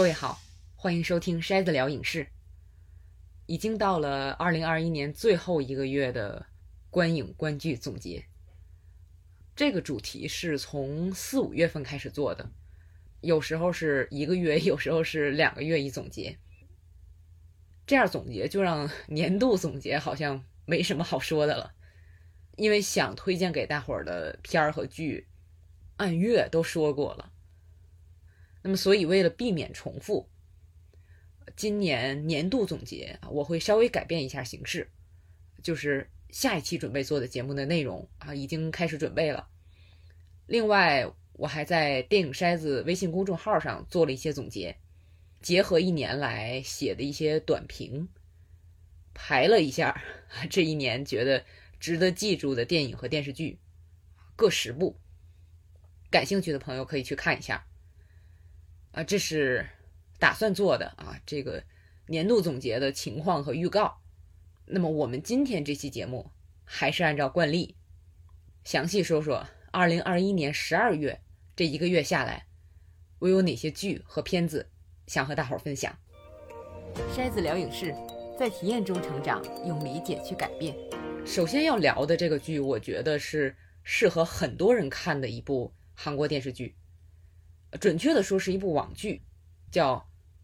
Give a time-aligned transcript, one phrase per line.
[0.00, 0.40] 各位好，
[0.76, 2.28] 欢迎收听筛子聊影视。
[3.44, 6.46] 已经到了二零二一年最后一个月的
[6.88, 8.24] 观影观剧总结。
[9.54, 12.50] 这个主题是从四五月份开始做的，
[13.20, 16.38] 有时候是一个月， 有时候是两个月一总结。
[17.86, 21.74] 这样总结就让年度总结好像没什么好说的了，
[22.56, 25.28] 因为想推荐给大伙儿的片儿和剧，
[25.98, 27.30] 按月都说过了。
[28.62, 30.28] 那么，所以为了避免重复，
[31.56, 34.90] 今年年度总结啊，我会稍微改变一下形式，
[35.62, 39.48] 就是下一期准备做的节目的内容啊，已经开始准备了。
[40.46, 44.76] 另外，我还在电影筛子微信公众号上做了一些总结。
[45.40, 48.10] 结合一年来写的一些短评，
[49.14, 50.02] 排了一下
[50.50, 51.46] 这一年觉得
[51.78, 53.58] 值得记住的电影和电视剧，
[54.36, 55.00] 各十部。
[56.10, 57.66] 感兴趣的朋友可以去看一下。
[58.92, 59.66] 啊，这是
[60.18, 61.62] 打算做的啊，这个
[62.06, 64.00] 年度总结的情况和预告。
[64.66, 66.30] 那么我们今天这期节目
[66.64, 67.76] 还是按照惯例，
[68.64, 71.20] 详细说说2021年12月
[71.56, 72.46] 这一个月下来，
[73.20, 74.70] 我有哪些剧和片子。
[75.06, 75.92] 想和大伙儿分享，
[77.12, 77.92] 筛子聊影视，
[78.38, 80.72] 在体验中成长，用理解去改变。
[81.26, 86.76] 首先要聊的这个剧，我觉得是适合很多人看的一部韩国电视剧，
[87.78, 89.22] 准确的说是一部网剧，
[89.70, 89.96] 叫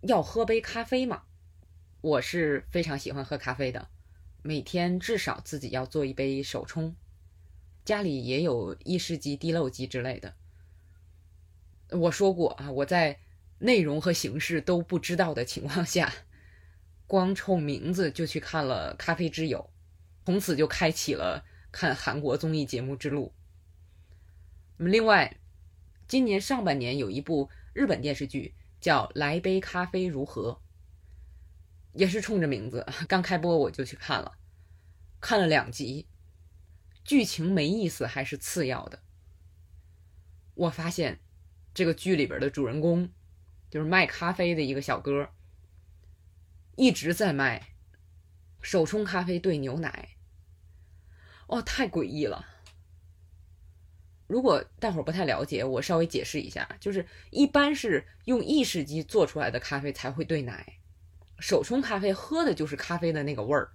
[0.06, 1.22] 《要喝杯咖啡吗》。
[2.00, 3.88] 我是非常喜欢喝咖啡的，
[4.42, 6.94] 每天至少自己要做一杯手冲，
[7.84, 10.34] 家里也有意式机、滴漏机之类的。
[11.91, 13.19] 我说过啊，我在。
[13.58, 16.12] 内容和形式都不知道的情况下，
[17.06, 19.70] 光冲名字就去看了《咖啡之友》，
[20.27, 23.32] 从此就开启了看韩国综艺节目之路。
[24.77, 25.38] 那么，另外，
[26.08, 30.53] 今年上半年有一部日本电视剧叫《来杯咖啡如何》，
[31.92, 34.38] 也是冲着名字， 刚开播我就去看了，
[35.20, 36.06] 看了两集，
[37.04, 39.03] 剧情没意思还是次要的。
[40.54, 41.20] 我发现
[41.75, 43.10] 这个剧里边的主人公。
[43.69, 45.28] 就是卖咖啡的一个小哥，
[46.76, 47.75] 一直在卖
[48.62, 50.10] 手冲咖啡兑牛奶，
[51.48, 52.47] 哦，太诡异了。
[54.26, 60.78] 如果大伙儿不太了解，我稍微解释一下，就是一般是用意式机做出来的咖啡才会兑奶，
[61.38, 63.70] 手冲咖啡喝的就是咖啡的那个味儿，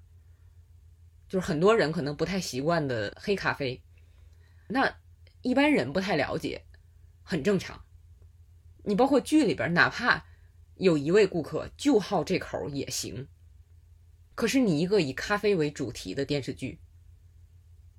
[1.30, 3.82] 就是很多人可能不太习惯的黑咖啡，
[4.68, 4.98] 那
[5.42, 6.66] 一般人不太了解，
[7.24, 7.84] 很正常。
[8.84, 10.26] 你包括剧里边，哪怕
[10.76, 13.28] 有一位顾客就好这口也行。
[14.34, 16.80] 可是你一个以咖啡为主题的电视剧，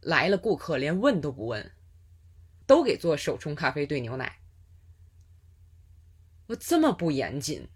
[0.01, 1.71] 来了顾客连问都不问，
[2.73, 4.39] 都给做手冲咖啡兑牛奶，
[6.47, 7.69] 我这么不严谨，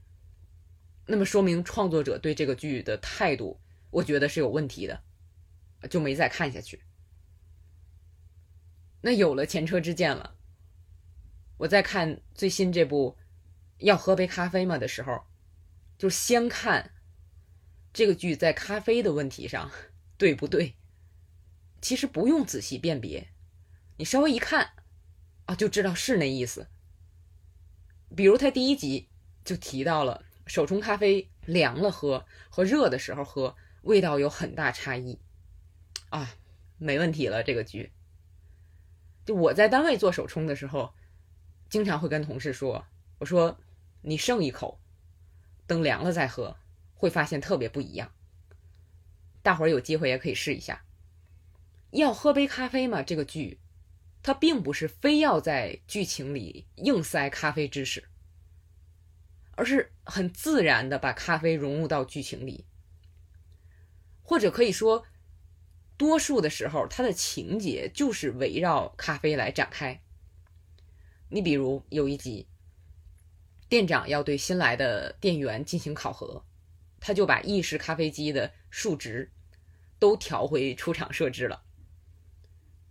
[1.04, 5.02] 那么说明创作者对这个剧的态度，我觉得是有问题的，
[5.90, 6.82] 就没再看下去。
[9.02, 10.38] 那有了前车之鉴了。
[11.58, 13.18] 我在看最新这部
[13.84, 15.26] 《要喝杯咖啡吗》的时候，
[15.98, 16.94] 就先看
[17.92, 19.70] 这个剧在咖啡的问题上
[20.16, 20.76] 对不对。
[21.82, 23.28] 其实不用仔细辨别，
[23.98, 24.72] 你稍微一看
[25.46, 26.68] 啊，就知道是那意思。
[28.14, 29.08] 比如他第一集
[29.44, 35.18] 就提到了手冲咖啡凉了喝和热的时候喝味道有很大差异
[36.10, 36.36] 啊，
[36.78, 37.42] 没问题了。
[37.42, 37.92] 这个剧，
[39.24, 40.92] 就我在单位做手冲的时候。
[41.68, 42.86] 经常会跟同事说
[43.18, 43.58] ：“我说
[44.02, 44.78] 你剩一口，
[45.66, 46.56] 等凉了再喝，
[46.94, 48.12] 会发现特别不一样。
[49.42, 50.84] 大伙儿有机会也可以试一下。
[51.90, 53.02] 要喝杯咖啡吗？
[53.02, 53.58] 这个剧，
[54.26, 58.08] 它并不是非要在剧情里硬塞咖啡知识，
[59.52, 62.66] 而是很自然的把咖啡融入到剧情里，
[64.24, 65.06] 或者可以说，
[65.96, 70.02] 多数的时候它的情节就是围绕咖啡来展开。”
[71.30, 72.48] 你比如有一集，
[73.68, 76.44] 店长要对新来的店员进行考核，
[76.98, 79.30] 他就把意式咖啡机的数值
[80.00, 81.62] 都调回出厂设置了，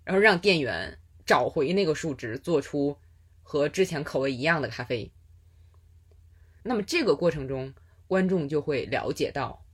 [0.06, 2.98] 然后让店员找回那个数值，做出
[3.44, 5.12] 和之前口味一样的咖啡。
[6.64, 7.74] 那么这个过程中，
[8.08, 9.66] 观众就会了解到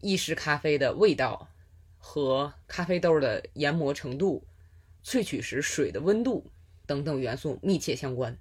[0.00, 1.48] 意式咖啡的味道
[1.96, 4.46] 和咖啡豆的研磨程度、
[5.04, 6.50] 萃取时水的温度。
[6.88, 8.38] 等等元素密切相关。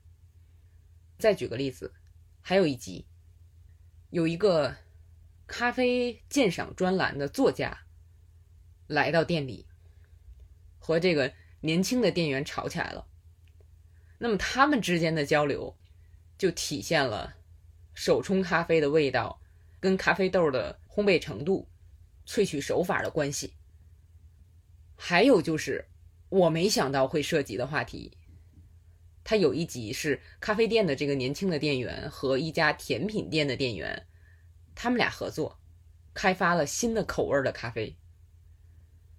[1.17, 1.95] 再举个例子，
[2.41, 3.07] 还有一集，
[4.11, 4.75] 有一个
[5.47, 7.87] 咖啡鉴赏专栏的作家
[8.85, 9.65] 来到店里，
[10.77, 11.33] 和这个
[11.65, 13.07] 年轻的店员吵起来了。
[14.19, 15.75] 那么他们之间的交流，
[16.37, 17.35] 就体现了
[17.93, 19.41] 手冲咖啡的味道
[19.79, 21.67] 跟咖啡豆的烘焙程度、
[22.25, 23.53] 萃取手法的关系。
[24.95, 25.85] 还有就是
[26.29, 28.17] 我没想到会涉及的话题。
[29.25, 34.05] 它有一集是咖啡店的这个年轻的店员和一家甜品店的店员，
[34.75, 35.59] 他们俩合作，
[36.13, 37.97] 开发了新的口味的咖啡。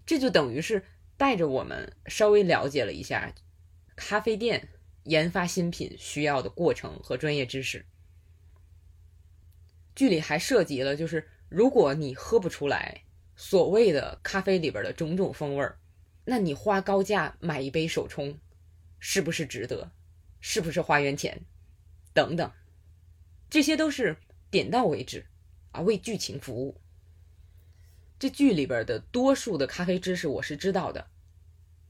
[0.07, 0.85] 这就等于是
[1.17, 3.35] 带着我们稍微了解了一下
[3.95, 4.69] 咖啡店
[5.05, 7.87] 研发新品需要的过程和专业知识。
[9.95, 13.03] 剧里还涉及了，就是如果你喝不出来
[13.35, 15.79] 所谓的咖啡里边的种种风味儿，
[16.25, 18.39] 那你花高价买一杯手冲，
[18.99, 19.91] 是不是值得？
[20.41, 21.41] 是不是花冤钱？
[22.13, 22.53] 等等，
[23.49, 24.17] 这些都是
[24.51, 25.27] 点到为止
[25.73, 26.81] 啊，为剧情服务。
[28.19, 31.07] 这剧里边的多数的咖啡知识我是知道的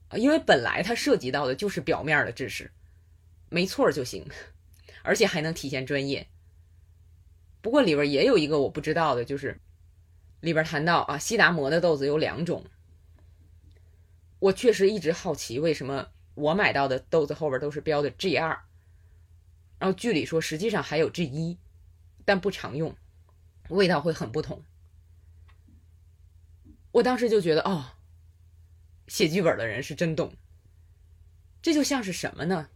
[0.09, 2.71] 啊，因为本来它涉及到的就是表面的知识，
[3.49, 4.27] 没错就行，
[5.03, 6.27] 而且还能体现专业。
[7.61, 9.61] 不过里边也有一个我不知道的，就是
[10.41, 12.65] 里边谈到啊，西达摩的豆子有两种，
[14.39, 16.09] 我确实一直好奇为什么。
[16.35, 18.61] 我买到的豆子后边都是标的 G 二，
[19.79, 21.57] 然后剧里说实际上还有 G 一，
[22.27, 22.95] 但不常用，
[23.71, 24.63] 味道会很不同。
[26.97, 27.93] 我当时就觉得哦，
[29.07, 30.33] 写剧本的人是真懂。
[31.61, 32.71] 这就像是什么呢？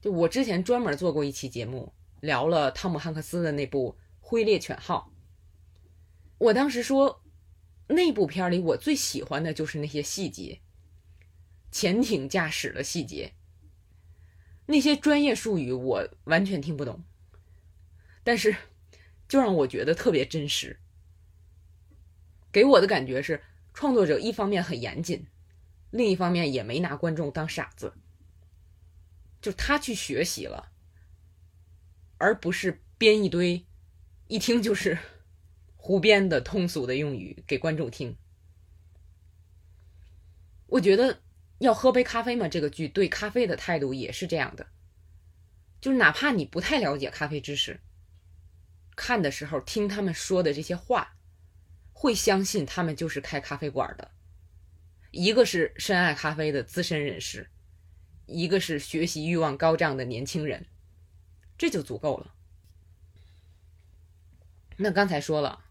[0.00, 5.12] 就我之前专门做过一期节目，聊了汤姆汉克斯的那部《灰猎犬号》。
[6.38, 7.24] 我当时说，
[7.88, 10.60] 那部片里我最喜欢的就是那些细节。
[11.72, 13.34] 潜艇驾驶的细节，
[14.66, 17.02] 那些专业术语我完全听不懂，
[18.22, 18.54] 但是
[19.28, 20.78] 就让我觉得特别真实。
[22.52, 23.42] 给我的感觉是，
[23.74, 25.26] 创作者一方面很严谨，
[25.90, 27.94] 另一方面也没拿观众当傻子，
[29.40, 30.72] 就他去学习了，
[32.18, 33.64] 而不是编一堆
[34.28, 34.98] 一听就是
[35.76, 38.16] 胡编的通俗的用语给观众听。
[40.66, 41.20] 我觉得。
[41.60, 42.48] 要喝杯咖啡吗？
[42.48, 44.66] 这个剧对咖啡的态度也是这样的，
[45.78, 47.82] 就是哪怕你不太了解咖啡知识，
[48.96, 51.18] 看的时候听他们说的这些话，
[52.00, 54.10] 会相信他们就是开咖啡馆的，
[55.10, 57.50] 一个是深爱咖啡的资深人士，
[58.24, 60.64] 一个是学习欲望高涨的年轻人，
[61.58, 62.32] 这就足够了。
[64.78, 65.62] 那刚才说了，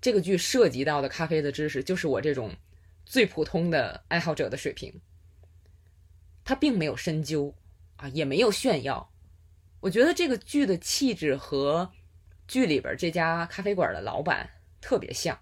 [0.00, 2.56] 这个剧涉及到的咖啡的知识，就是我这种
[3.04, 5.00] 最普通的爱好者的水平。
[6.42, 7.54] 他并没有深究，
[7.94, 9.12] 啊，也没有炫耀。
[9.78, 11.92] 我觉得这个剧的气质和
[12.48, 14.50] 剧里边这家咖啡馆的老板
[14.80, 15.38] 特别像。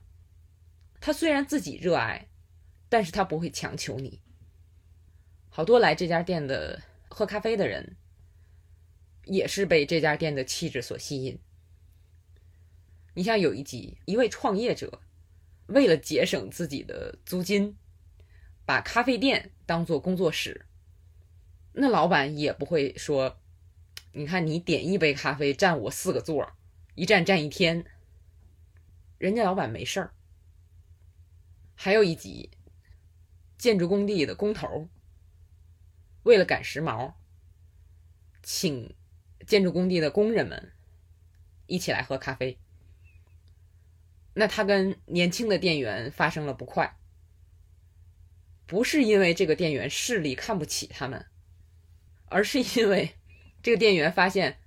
[1.05, 2.31] 他虽然自己热爱，
[2.89, 4.23] 但是他不会强求你。
[5.51, 6.81] 好多来这家店的
[7.11, 7.99] 喝咖啡的人，
[9.27, 11.39] 也是被这家店的气质所吸引。
[13.13, 15.03] 你像有一集，一位创业者
[15.67, 17.77] 为了节省自己的租金，
[18.65, 20.65] 把咖啡店当做工作室。
[21.75, 23.39] 那老板也不会说，
[24.13, 26.51] 你看你点一杯咖啡占我四个座，
[26.95, 27.85] 一站站一天。
[29.19, 30.15] 人家老板没事儿。
[31.75, 32.51] 还有一集，
[33.59, 34.89] 建筑工地的工头
[36.23, 37.15] 为了赶时髦，
[38.43, 38.95] 请
[39.47, 40.73] 建筑工地的工人们
[41.67, 42.59] 一起来喝咖啡。
[44.35, 46.97] 那他跟年轻的店员发生了不快，
[48.67, 51.27] 不是因为这个店员势力看不起他们。
[52.27, 53.15] 而是因为
[53.63, 54.59] 这个店员发现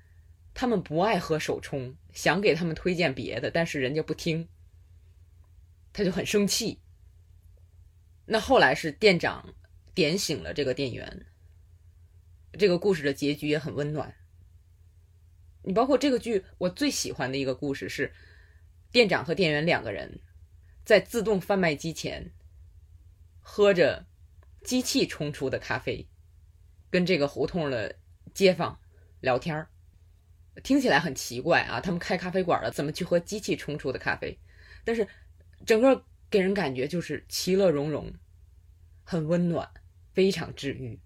[0.54, 4.48] 他们不爱喝手冲，想给他们推荐别的，但是人家不听，
[5.92, 6.80] 他就很生气。
[8.27, 9.55] 那后来是店长
[9.96, 11.25] 点醒了这个店员。
[12.60, 14.15] 这个故事的结局也很温暖。
[15.63, 18.13] 你包括这个剧，我最喜欢的一个故事是
[18.91, 20.19] 店长和店员两个人
[20.86, 22.31] 在自动贩卖机前
[23.39, 24.05] 喝着
[24.63, 26.07] 机器冲出的咖啡。
[26.89, 27.96] 跟这个胡同的
[28.34, 28.79] 街坊
[29.19, 29.69] 聊天儿，
[30.63, 31.81] 听起来很奇怪啊！
[31.81, 34.39] 他们开咖啡馆了，怎么去喝机器冲出的咖啡？
[34.86, 35.05] 但是
[35.65, 38.13] 整个给人感觉就是其乐融融，
[39.03, 39.69] 很温暖，
[40.13, 41.00] 非常治愈。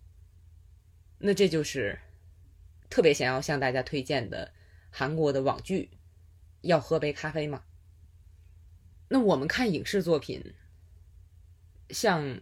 [1.19, 1.99] 那这就是
[2.89, 4.53] 特别想要向大家推荐的
[4.89, 5.89] 韩国的网剧
[6.61, 7.63] 《要喝杯咖啡吗》？
[9.07, 10.53] 那我们看影视作品，
[11.89, 12.23] 像《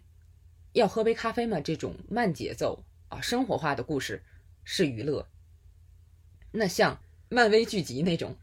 [0.74, 2.86] 要喝杯咖啡吗》这种慢节奏。
[3.09, 4.24] 啊，生活化的故事
[4.63, 5.27] 是娱乐。
[6.51, 8.38] 那像漫威剧集那种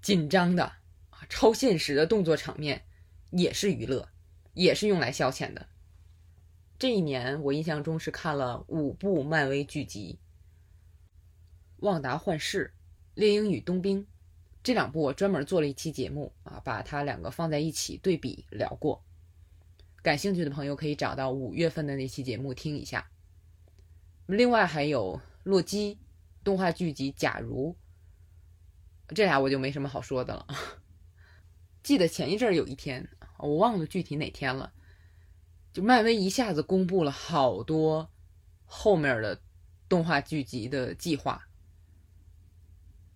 [0.00, 0.62] 紧张的
[1.10, 2.84] 啊、超现实的动作场面，
[3.30, 4.08] 也是娱乐，
[4.54, 5.68] 也是用来消遣的。
[6.78, 10.18] 这一年，我印象中是看了五部漫威剧集：
[11.86, 12.66] 《旺达幻视》
[13.14, 14.02] 《猎鹰与冬兵》
[14.62, 19.02] 这两部，我专门做了一期节目啊，把它两个放在一起对比聊过。
[20.02, 23.10] 感兴趣的朋友可以找到五月份的那期节目听一下。
[24.26, 25.94] 另外还有《洛基》
[26.44, 27.76] 动画剧集《假如》，
[29.14, 30.46] 这俩我就没什么好说的了。
[31.82, 33.08] 记得前一阵儿有一天，
[33.38, 34.72] 我忘了具体哪天了，
[35.72, 38.10] 就漫威一下子公布了好多
[38.64, 39.40] 后面的
[39.88, 41.48] 动画剧集的计划，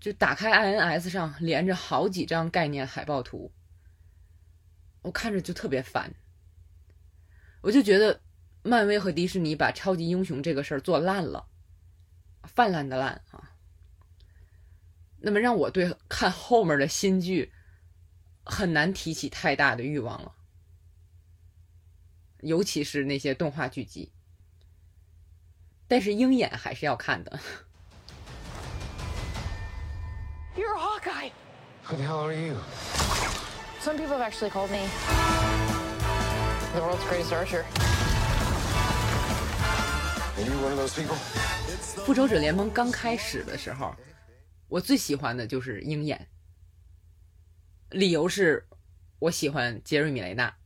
[0.01, 3.53] 就打开 INS 上连着好几张概念海报图，
[5.03, 6.15] 我看着就特别烦。
[7.61, 8.21] 我就觉得，
[8.63, 11.47] 漫威和迪士尼把超级英雄这个事儿做烂了，
[12.43, 13.51] 泛滥的烂啊。
[15.19, 17.53] 那么让我对看后面的新剧
[18.45, 20.33] 很难提起太大的欲望了，
[22.41, 24.13] 尤其是那些动画剧集。
[25.87, 27.39] 但是鹰眼还是要看的。
[30.57, 31.31] You're Hawkeye.
[31.85, 32.57] Who the hell are you?
[33.81, 34.89] Some people have actually called me
[36.75, 37.65] the world's greatest archer.
[40.37, 41.17] Are you one of those people?
[42.05, 43.95] 复仇者联盟刚开始的时候，
[44.69, 46.29] 我最喜欢的就是鹰眼，
[47.93, 48.67] 理由是
[49.19, 50.57] 我喜欢杰瑞米雷纳。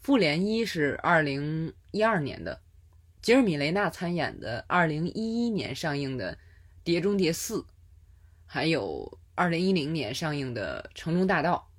[0.00, 2.62] 复联一是二零一二年的，
[3.20, 6.34] 杰瑞米雷纳参演的二零一一年上映的
[6.82, 7.60] 《碟中谍四》，
[8.46, 11.70] 还有二零一零年上映的《城中大道》，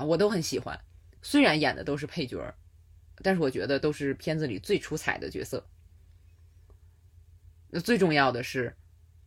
[0.00, 0.80] 啊，我都很喜欢。
[1.22, 2.52] 虽然演的都是配角，
[3.22, 5.64] 但是我觉得都是片子里最出彩的角色。
[7.70, 8.74] 那最重要的是，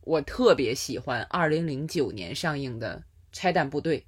[0.02, 2.98] 我特别喜欢2009年上映的
[3.32, 4.06] 《拆弹部队》。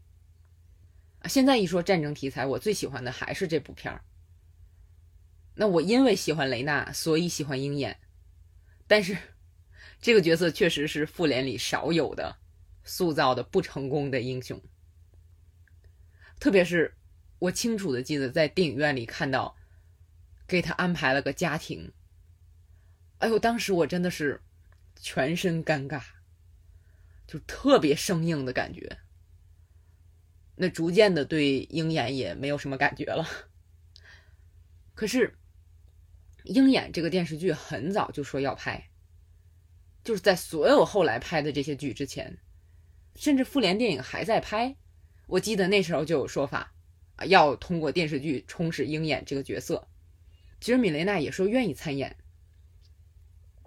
[1.28, 4.04] 现在一说战争题材，我最喜欢的还是这部片儿。
[5.54, 7.98] 那我因为喜欢雷娜，所以喜欢鹰眼。
[8.86, 9.16] 但是，
[10.00, 12.36] 这个角色确实是复联里少有的
[12.84, 14.62] 塑造的不成功的英雄，
[16.38, 16.94] 特别是。
[17.40, 19.54] 我清楚的记得在电影院里看到，
[20.46, 21.92] 给他安排了个家庭。
[23.18, 24.40] 哎呦，当时我真的是
[24.98, 26.00] 全身尴尬，
[27.26, 28.98] 就特别生硬的感觉。
[30.56, 33.28] 那逐渐的对鹰眼也没有什么感觉了。
[34.94, 35.36] 可是，
[36.44, 38.90] 鹰眼这个电视剧很早就说要拍，
[40.04, 42.38] 就是在所有后来拍的这些剧之前，
[43.16, 44.76] 甚至复联电影还在拍。
[45.26, 46.70] 我记得那时候就有说法。
[47.16, 49.86] 啊，要通过电视剧充实鹰眼这个角色，
[50.60, 52.16] 其实米雷娜也说愿意参演。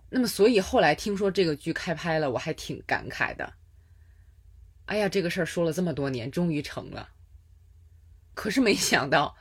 [0.09, 3.53] 那么，所以后来听说这个剧开拍了，我还挺感慨的。
[4.87, 7.09] 哎呀，这个事儿说了这么多年，终于成了。
[8.33, 9.35] 可是没想到，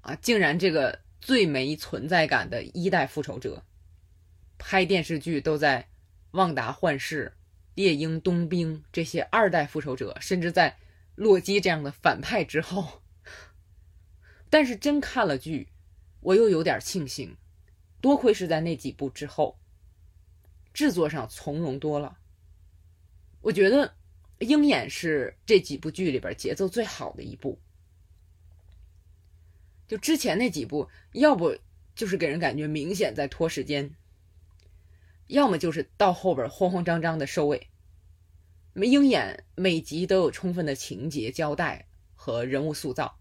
[0.00, 3.64] 啊，竟然这个最没存在感的一代复仇者，
[4.58, 5.88] 拍电视剧都在
[6.32, 7.36] 旺达幻视、
[7.74, 10.76] 猎鹰、冬兵这些二代复仇者，甚至在
[11.16, 13.02] 洛基这样的反派之后。
[14.48, 15.68] 但是真看了剧，
[16.20, 17.36] 我又有点庆幸，
[18.00, 19.58] 多亏是在那几部之后，
[20.72, 22.18] 制作上从容多了。
[23.40, 23.88] 我觉得
[24.40, 27.58] 《鹰眼》是这几部剧里边节奏最好的一部，
[29.86, 31.56] 就之前那几部，要不
[31.94, 33.94] 就是给人感觉明显在拖时间，
[35.26, 37.68] 要么就是到后边慌慌张张的收尾。
[38.84, 43.18] 《鹰眼》每集都有充分的情节交代和人物塑造。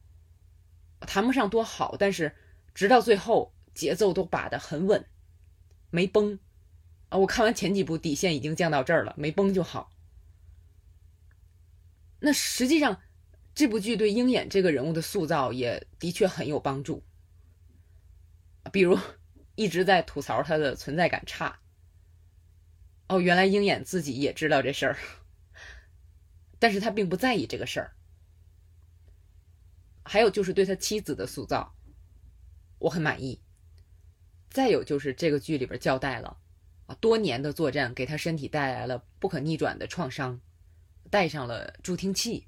[1.01, 2.35] 谈不上多好，但是
[2.73, 5.05] 直到最后节奏都把得很稳，
[5.89, 6.39] 没崩
[7.09, 7.17] 啊！
[7.17, 9.91] 我看完前几部，底线已经降到这儿了，没崩就好。
[12.19, 13.01] 那实际上，
[13.55, 17.03] 这部剧对鹰眼这个人物的塑造也的确很有帮助。
[18.71, 18.97] 比如
[19.55, 21.59] 一直在吐槽他的存在感差，
[23.07, 24.97] 哦，原来鹰眼自己也知道这事儿，
[26.59, 27.91] 但是他并不在意这个事儿。
[30.03, 31.75] 还有就是对他妻子的塑造，
[32.79, 33.41] 我很满意。
[34.49, 36.38] 再有就是这个剧里边交代了，
[36.88, 40.41] 啊，多年的作战给他身体带来了不可逆转的创伤，
[41.10, 42.48] 带上了助听器，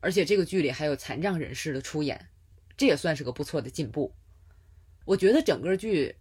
[0.00, 2.28] 而且这个剧里还有残障人士的出演，
[2.76, 4.14] 这也算是个不错的进步。
[5.04, 6.16] 我觉得整个剧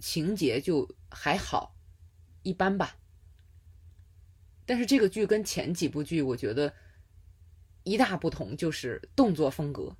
[0.00, 1.76] 情节就还好，
[2.42, 2.96] 一般吧。
[4.66, 6.74] 但是这个剧跟前几部剧，我觉得。
[7.86, 9.94] 一大不同就是动作风格，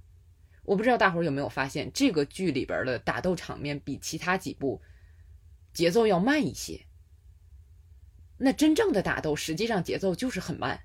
[0.62, 4.80] 我不知道大伙儿有没有发现，这个剧里边的打斗场面比其他几部
[5.74, 6.86] 节奏要慢一些。
[8.36, 10.80] 那真正的打斗实际上节奏就是很慢，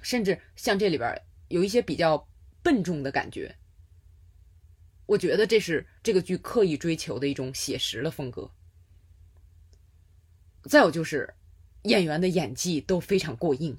[0.00, 2.28] 甚至像这里边有一些比较
[2.62, 3.56] 笨重的感觉。
[5.06, 8.50] 我觉得这是这个剧刻意追求的一种写实的风格。
[10.62, 11.34] 再有就是，
[11.82, 13.78] 演员的演技都非常过硬，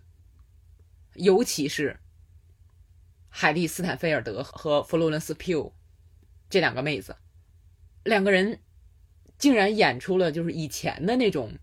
[1.15, 1.99] 尤其是
[3.27, 5.73] 海莉·斯坦菲尔德和弗洛伦斯·普
[6.47, 7.15] 这两个妹子，
[8.03, 8.59] 两个人
[9.39, 11.57] 竟然演出了就是以前的那种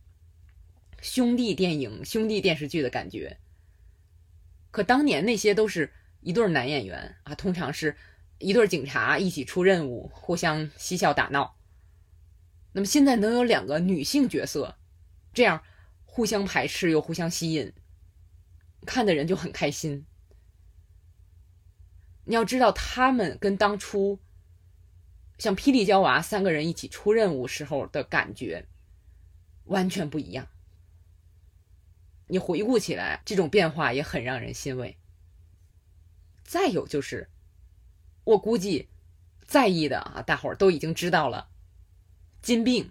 [1.02, 3.38] 兄弟电影、兄弟电视剧的感觉。
[4.70, 7.96] 可当年那些都是一对男演员啊，通常是
[8.38, 11.56] 一对警察一起出任务，互相嬉笑打闹。
[12.72, 14.78] 那么现在能有两个女性角色，
[15.34, 15.62] 这样
[16.04, 17.72] 互相排斥又互相吸引，
[18.86, 20.06] 看的人就很开心。
[22.24, 24.20] 你要知道，他们跟当初
[25.36, 28.68] 像霹雳娇娃三个人一起出任务时候的感觉
[29.64, 30.46] 完全不一样。
[32.32, 34.96] 你回顾起来，这种变化也很让人欣慰。
[36.42, 37.28] 再有就是，
[38.24, 38.88] 我估计
[39.44, 41.50] 在意的啊，大伙儿都已经知道了。
[42.40, 42.90] 金病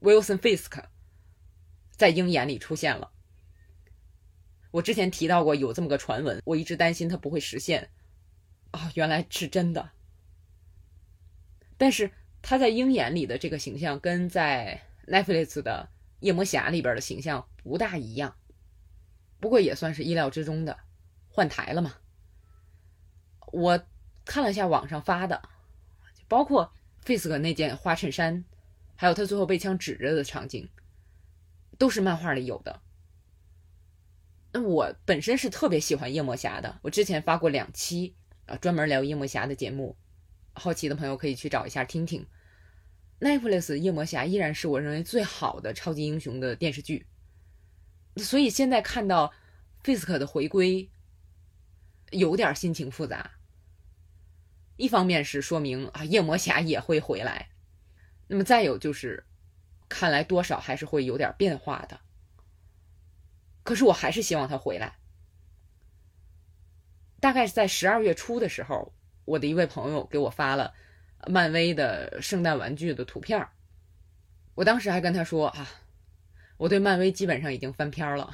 [0.00, 0.82] ，Wilson Fisk，
[1.92, 3.12] 在鹰眼里出现了。
[4.72, 7.88] 我之前提到过有这么个传闻，我一直担心它不会实现，
[8.72, 9.92] 啊，原来是真的。
[11.76, 12.10] 但是
[12.42, 18.34] 他在鹰眼里的这个形象，跟在 Netflix 的夜魔侠里边的形象不大一样，
[19.42, 20.78] 不过也算是意料之中的，
[21.28, 21.96] 换台了嘛。
[23.52, 23.84] 我
[24.24, 25.42] 看了一下网上发的，
[26.28, 26.72] 包括
[27.04, 28.44] Fisk 那件花衬衫。
[28.94, 30.70] 还有他最后被枪指着的场景，
[31.76, 32.82] 都是漫画里有的。
[34.52, 38.14] 那我本身是特别喜欢夜魔侠的，我之前发过两期
[38.46, 39.96] 啊专门聊夜魔侠的节目，
[40.52, 42.24] 好奇的朋友可以去找一下听听。
[43.18, 47.08] Netflix 夜魔侠依然是我认为最好的超级英雄的电视剧，
[48.16, 49.32] 所以现在看到
[49.82, 50.90] Fisk 的回归，
[52.10, 53.32] 有点心情复杂。
[54.76, 57.48] 一方面是说明啊夜魔侠也会回来。
[58.26, 59.24] 那么再有就是，
[59.88, 62.00] 看来多少还是会有点变化的。
[63.62, 64.96] 可是我还是希望他回来。
[67.20, 68.92] 大概是在十二月初的时候，
[69.24, 70.74] 我的一位朋友给我发了
[71.28, 73.52] 漫威的圣诞玩具的图片儿
[74.54, 75.68] 我当时还跟他说啊，
[76.62, 78.32] 我对漫威基本上已经翻篇了。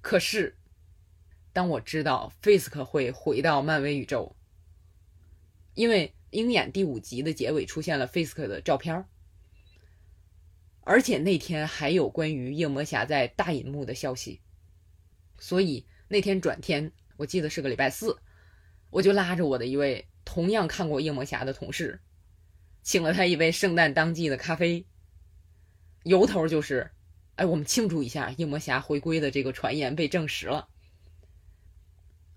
[0.00, 0.56] 可是，
[1.52, 4.34] 当我知道 Fisk 会回到漫威宇宙，
[5.74, 6.14] 因为。
[6.32, 9.04] 鹰眼第五集的结尾出现了 Fisk 的照片
[10.80, 14.40] 而且那天还有关于夜魔侠在大银幕的消息，
[15.38, 18.18] 所以那天转天，我记得是个礼拜四，
[18.88, 22.00] 我就拉着我的一位同样看过夜魔侠的同事，
[22.82, 24.86] 请了他一杯圣诞当季的咖啡，
[26.04, 26.90] 由头就是，
[27.36, 30.68] 哎，我们庆祝一下夜魔侠回归的这个传言被证实了，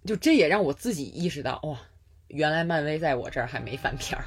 [0.06, 1.80] 就这也让我自己意识到，哇。
[2.28, 4.26] 原来漫威在我这儿还没翻篇儿。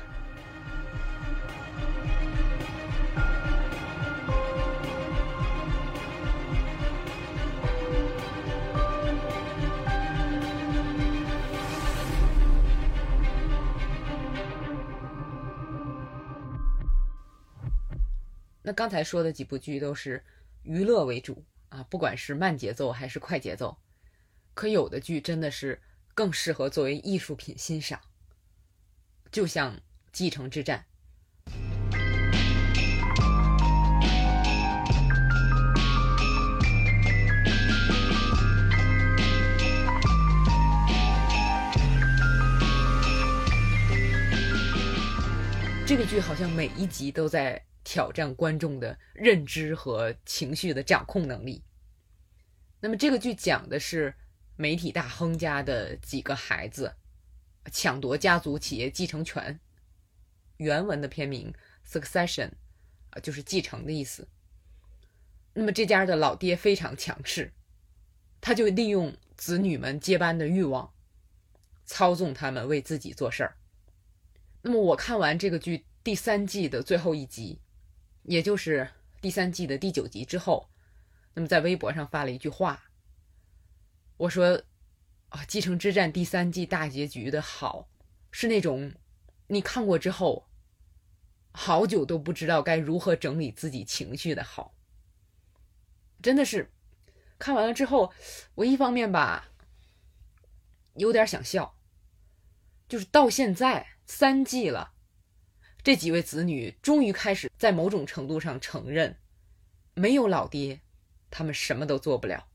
[18.68, 20.22] 那刚才说的几部剧都是
[20.62, 23.78] 娱乐为主啊，不管是慢节奏还是快节奏，
[24.52, 25.81] 可有的剧真的是。
[26.14, 27.98] 更适合作为艺术品欣赏，
[29.33, 29.74] 就像
[30.12, 30.85] 《继承之战》
[45.87, 51.64] 这个剧，好像每一集都在挑战观众的认知和情绪的掌控能力。
[52.81, 54.14] 那么，这个剧讲的是。
[54.61, 56.96] 媒体大亨家的几个孩子
[57.70, 59.61] 抢夺家族企业继承权。
[60.57, 61.55] 原文的片名
[61.87, 62.51] “Succession”
[63.11, 64.27] 啊，就是继承的意思。
[65.55, 67.53] 那么这家的老爹非常强势，
[68.40, 70.92] 他就利用子女们接班的欲望，
[71.87, 73.57] 操纵他们为自己做事儿。
[74.62, 77.61] 那么我看完这个剧第三季的最后一集，
[78.29, 78.91] 也就是
[79.23, 80.69] 第三季的第九集之后，
[81.33, 82.85] 那么在微博上发了一句话。
[84.19, 84.62] 我说，
[85.31, 87.88] 啊，《继承之战》第三季大结局的好，
[88.31, 88.93] 是那种
[89.47, 90.47] 你看过之后，
[91.53, 94.75] 好久都不知道该如何整理自己情绪的好。
[96.21, 96.71] 真的是，
[97.38, 98.12] 看完了之后，
[98.57, 99.49] 我一方面吧，
[100.95, 101.79] 有点想笑，
[102.87, 104.93] 就是到现在三季了，
[105.88, 109.16] 这几位子女终于开始在某种程度上承认，
[109.94, 110.83] 没有老爹，
[111.31, 112.46] 他们什么都做不了。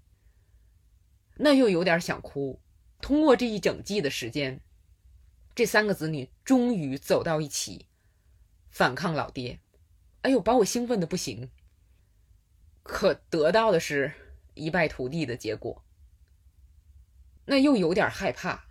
[1.38, 2.62] 那又有点想哭。
[3.02, 4.62] 通过这一整季的时间，
[5.56, 7.88] 这三个子女终于走到一起，
[8.70, 9.60] 反抗老爹。
[10.22, 11.50] 哎呦，把我兴奋的不行。
[12.84, 14.14] 可得到的是
[14.54, 15.84] 一败涂地的结果。
[17.46, 18.68] 那又有点害怕，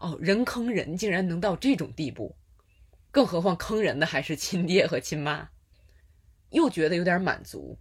[0.00, 2.34] 哦，人坑人竟然能到这种地步，
[3.14, 5.50] 更何况坑人的还是亲爹和亲妈，
[6.50, 7.78] 又觉得有点满足。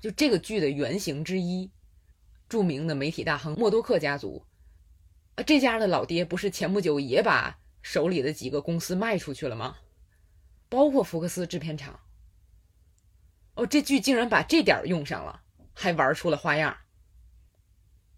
[0.00, 1.72] 就这个剧的原型之一，
[2.48, 4.46] 著名的媒体大亨默多克家族，
[5.34, 9.78] 啊，这家的老爹不是前不久也把手里的几个公司卖出去了吗？
[10.68, 11.98] 包括福克斯制片厂。
[13.54, 16.76] 哦，这剧竟然把这点用上了，还玩出了花样。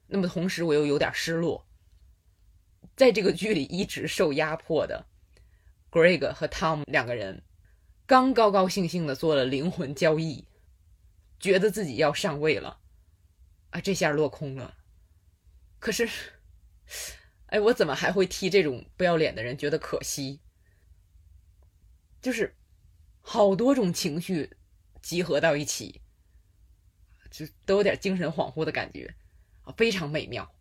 [0.07, 1.67] 那么同时，我又有点失落。
[2.95, 5.07] 在这个剧里一直受压迫的
[5.95, 7.45] Greg 和 Tom 两个人，
[8.05, 10.49] 刚高高兴兴的做了灵魂交易，
[11.39, 12.81] 觉得自己要上位了，
[13.71, 14.77] 啊，这下落空了。
[15.79, 16.11] 可是，
[17.47, 20.41] 哎，我怎么还会替这种不要脸的人觉得可惜？
[22.21, 22.57] 就是
[23.21, 24.57] 好多种情绪
[25.01, 26.03] 集合到一起，
[27.31, 29.15] 就都有点精神恍惚的感觉。
[29.63, 30.53] 啊，非常美妙。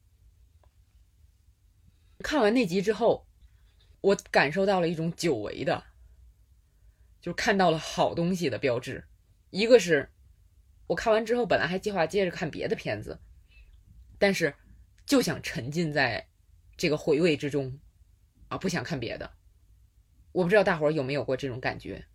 [2.19, 3.25] 看完那集之后，
[4.03, 5.85] 我感受到了一种久违的，
[7.21, 9.05] 就是看到了好东西的标志。
[9.49, 10.09] 一个是，
[10.87, 13.21] 我看完之后本来还计划接着看别的片子，
[14.19, 14.53] 但是
[15.05, 16.27] 就想沉浸在
[16.75, 17.79] 这个回味之中，
[18.49, 19.31] 啊，不想看别的。
[20.33, 22.05] 我不知道大伙有没有过这种感觉。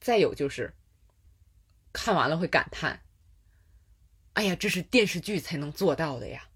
[0.00, 0.74] 再有就是，
[1.92, 3.02] 看完了会感叹。
[4.32, 6.48] 哎呀，这是电视剧才能做到的呀！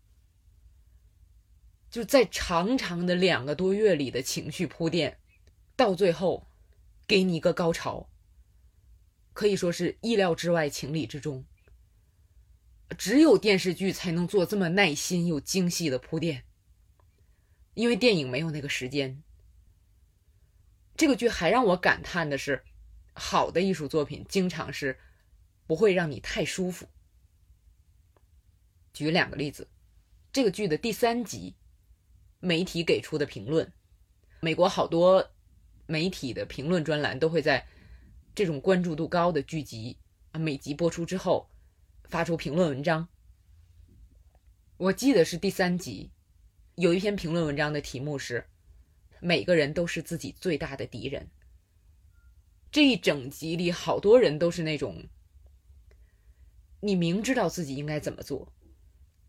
[1.96, 5.18] 就在长长的两个多月里的情绪铺垫，
[5.76, 6.46] 到最后
[7.06, 8.10] 给你一个高潮，
[9.32, 11.46] 可以说是意料之外、情理之中。
[12.98, 16.44] 只有电视剧才能做这么耐心又精细的铺垫，
[17.72, 19.22] 因为电影没有那个时间。
[20.98, 22.62] 这个剧还让我感叹的是，
[23.14, 24.98] 好的艺术作品经常是
[25.66, 26.86] 不会让你太舒服。
[28.92, 29.70] 举两个例子，
[30.30, 31.54] 这个剧的第三集，
[32.40, 33.72] 媒体给出的评论，
[34.40, 35.30] 美国好多
[35.86, 37.66] 媒体的评论专栏都会在
[38.34, 39.96] 这种关注度高的剧集
[40.32, 41.48] 啊，每集播出之后
[42.04, 43.08] 发出评论文章。
[44.76, 46.10] 我记得是第三集，
[46.74, 48.46] 有一篇评论文章的题目是
[49.20, 51.30] “每个人都是自己最大的敌人”。
[52.70, 55.08] 这一整集里，好多人都是那种，
[56.80, 58.52] 你明知道自己应该怎么做。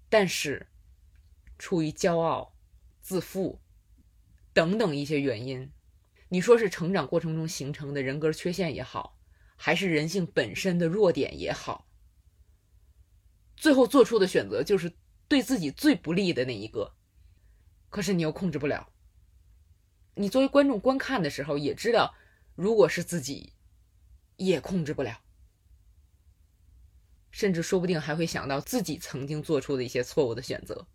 [0.10, 0.67] 但是，
[1.58, 2.54] 出于骄傲、
[3.08, 3.62] 自负
[4.52, 5.72] 等等一些原因，
[6.28, 9.17] 你说是成长过程中形成的人格缺陷也好，
[9.56, 11.88] 还是人性本身的弱点也好，
[13.56, 14.91] 最后做出的选择就是
[15.30, 16.98] 对自己最不利的那一个。
[17.89, 18.91] 可是你又控制不了。
[20.15, 22.13] 你作为观众观看的时候，也知道，
[22.56, 23.54] 如果是自己，
[24.36, 25.22] 也控制不了。
[27.32, 30.86] 甚至说不定还会想到自己曾经做出的一些错误的选择，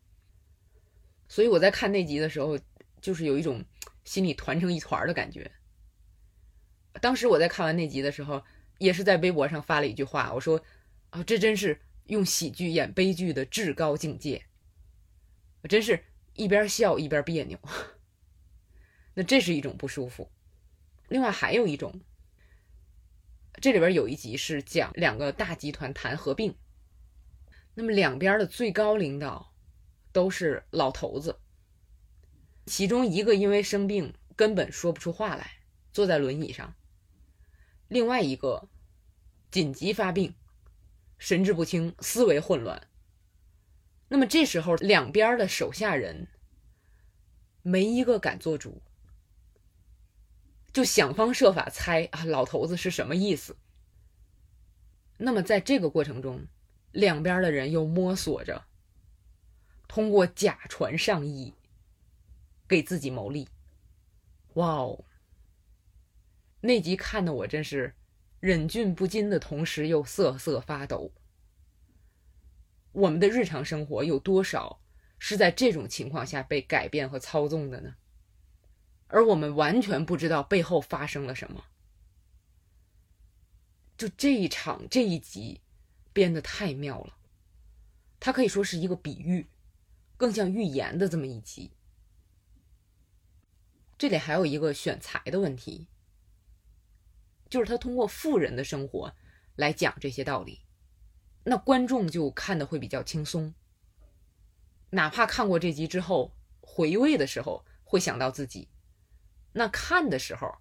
[1.33, 2.59] 所以我在看那集的时候，
[3.01, 3.64] 就是有一种
[4.05, 5.51] 心里团成一团的感觉。
[7.01, 8.45] 当时我在看完那集的时候，
[8.77, 10.62] 也是在微博上发了一句话，我说
[11.09, 14.45] ：“啊，这真是用喜剧演悲剧的至高境界。”
[15.64, 17.59] 我真是一边笑一边别扭。
[19.14, 20.31] 那这是一种不舒服。
[21.09, 21.99] 另外还有一种。
[23.62, 26.55] 这里边有一集是讲两个大集团谈合并，
[27.73, 29.52] 那么两边的最高领导
[30.12, 31.38] 都是老头子，
[32.66, 35.59] 其中一个因为生病根本说不出话来，
[35.92, 36.75] 坐在轮椅上；
[37.88, 38.68] 另外一个
[39.51, 40.35] 紧急发病，
[41.18, 42.87] 神志不清，思维混乱。
[44.09, 46.29] 那么这时候两边的手下人
[47.62, 48.83] 没一个敢做主。
[50.72, 53.57] 就想方设法猜啊，老头子是什么意思？
[55.18, 56.46] 那么在这个过程中，
[56.92, 58.64] 两边的人又摸索着，
[59.94, 61.52] 通过假传上意，
[62.66, 63.46] 给自己谋利。
[64.55, 65.05] 哇哦！
[66.62, 67.94] 那集看的我真是
[68.40, 71.12] 忍俊不禁的同时又瑟瑟发抖。
[72.92, 74.81] 我们的日常生活有多少
[75.18, 77.96] 是在这种情况下被改变和操纵的呢？
[79.09, 81.66] 而我们完全不知道背后发生了什么。
[83.98, 85.61] 就这一场这一集
[86.14, 87.18] 编的太妙了，
[88.18, 89.48] 它可以说是一个比喻，
[90.16, 91.72] 更像预言的这么一集。
[93.98, 95.87] 这里还有一个选材的问题，
[97.48, 99.14] 就是他通过富人的生活
[99.57, 100.62] 来讲这些道理，
[101.44, 103.55] 那观众就看的会比较轻松。
[104.90, 108.68] 哪怕看过这集之后，回味的时候会想到自己。
[109.53, 110.59] 那看的时候，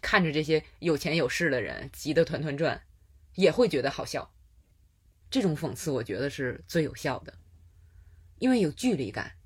[0.00, 2.82] 看着这些有钱有势的人急得团团转，
[3.36, 4.34] 也会觉得好笑。
[5.30, 7.38] 这种讽刺，我觉得是最有效的，
[8.42, 9.36] 因为有距离感，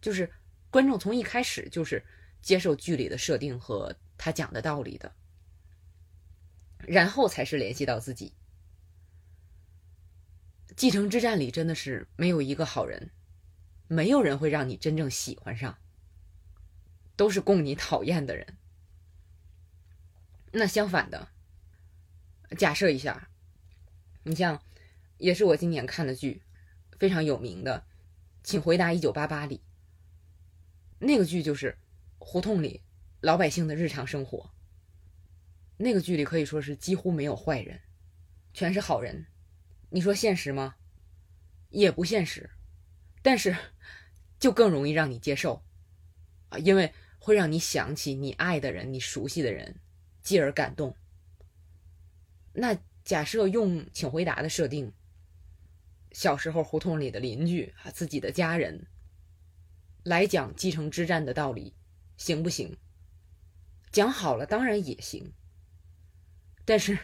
[0.00, 0.28] 就是
[0.70, 2.04] 观众从一开始就是
[2.42, 5.14] 接受剧里的设定和他讲的道理的，
[6.78, 8.32] 然后才是联系到自己。
[10.76, 13.12] 继承之战里真的是没有一个好人，
[13.86, 15.78] 没有人会让你真正喜欢上，
[17.14, 18.58] 都是供你讨厌的人。
[20.50, 21.28] 那相反的，
[22.58, 23.30] 假设一下，
[24.24, 24.60] 你像，
[25.18, 26.42] 也是我今年看的剧，
[26.98, 27.80] 非常有名的，
[28.42, 29.60] 《请回答一九八八》里，
[30.98, 31.78] 那个剧就是
[32.18, 32.82] 胡同里
[33.20, 34.50] 老百姓的日常生活。
[35.78, 37.80] 那个剧里可以说是几乎没有坏人，
[38.54, 39.26] 全是好人。
[39.90, 40.76] 你说现实吗？
[41.68, 42.48] 也不现实，
[43.22, 43.54] 但是
[44.38, 45.62] 就更容易让你接受
[46.48, 49.80] 啊，因为会让你想起你爱的人、你熟悉的人，
[50.22, 50.96] 继而感动。
[52.52, 54.92] 那假设用《请回答》的设定，
[56.16, 58.86] 小时候胡同里的邻居啊，自己的家人
[60.02, 61.74] 来讲继承之战的道理，
[62.16, 62.74] 行不行？
[63.92, 65.34] 讲好了当然也行，
[66.64, 66.98] 但是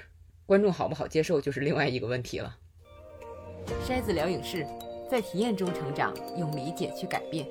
[0.47, 2.59] 观众好不好接受就是另外一个问题了。
[3.87, 4.67] 筛子聊影视，
[5.11, 7.47] 在体验中成长，用理解去改变。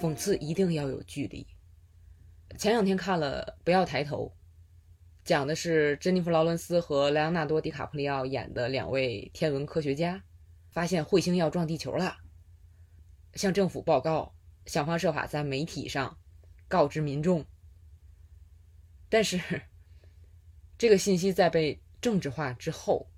[0.00, 1.46] 讽刺一定要有距离。
[2.56, 4.24] 前两天看了《不要抬头》，
[5.22, 10.24] 讲的是珍妮弗·劳伦斯和莱昂纳多·迪卡普里奥演的两位天文科学家，
[10.76, 12.18] 发现彗星要撞地球了，
[13.32, 14.34] 向政府报告，
[14.66, 16.18] 想方设法在媒体上
[16.68, 17.46] 告知民众。
[19.08, 19.40] 但是，
[20.76, 23.08] 这个信息在被政治化之后。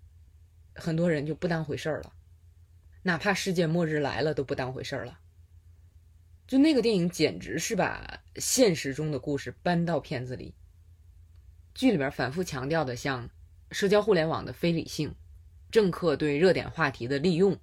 [0.73, 2.12] 很多人就不当回事儿了，
[3.03, 5.18] 哪怕世界末日来了都不当回事儿了。
[6.47, 10.55] 就那个电影简直是把现实中的故事搬到片子里。
[11.75, 13.29] 剧里边反复强调的，像
[13.73, 15.12] 社交互联网的非理性，
[15.70, 17.59] 政客对热点话题的利用，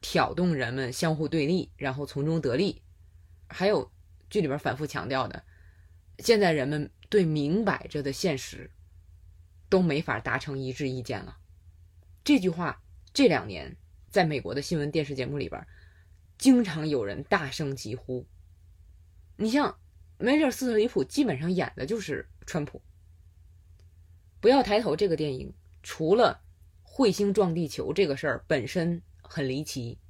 [0.00, 2.82] 挑动人们相互对立，然后从中得利。
[3.48, 3.90] 还有
[4.28, 5.42] 剧里边反复强调的，
[6.18, 8.70] 现在人们对明摆着的现实
[9.68, 11.38] 都没法达成一致意见了。
[12.22, 12.82] 这句话
[13.14, 13.76] 这两年
[14.10, 15.66] 在美国的新闻电视节目里边，
[16.36, 18.26] 经常有人大声疾呼。
[19.36, 19.78] 你像
[20.18, 22.82] 梅丽尔·斯特里普，基本上演的就是川普。
[24.40, 26.42] 不要抬头这个电影，除了
[26.98, 30.00] 彗星撞地球这个事儿本身很离奇，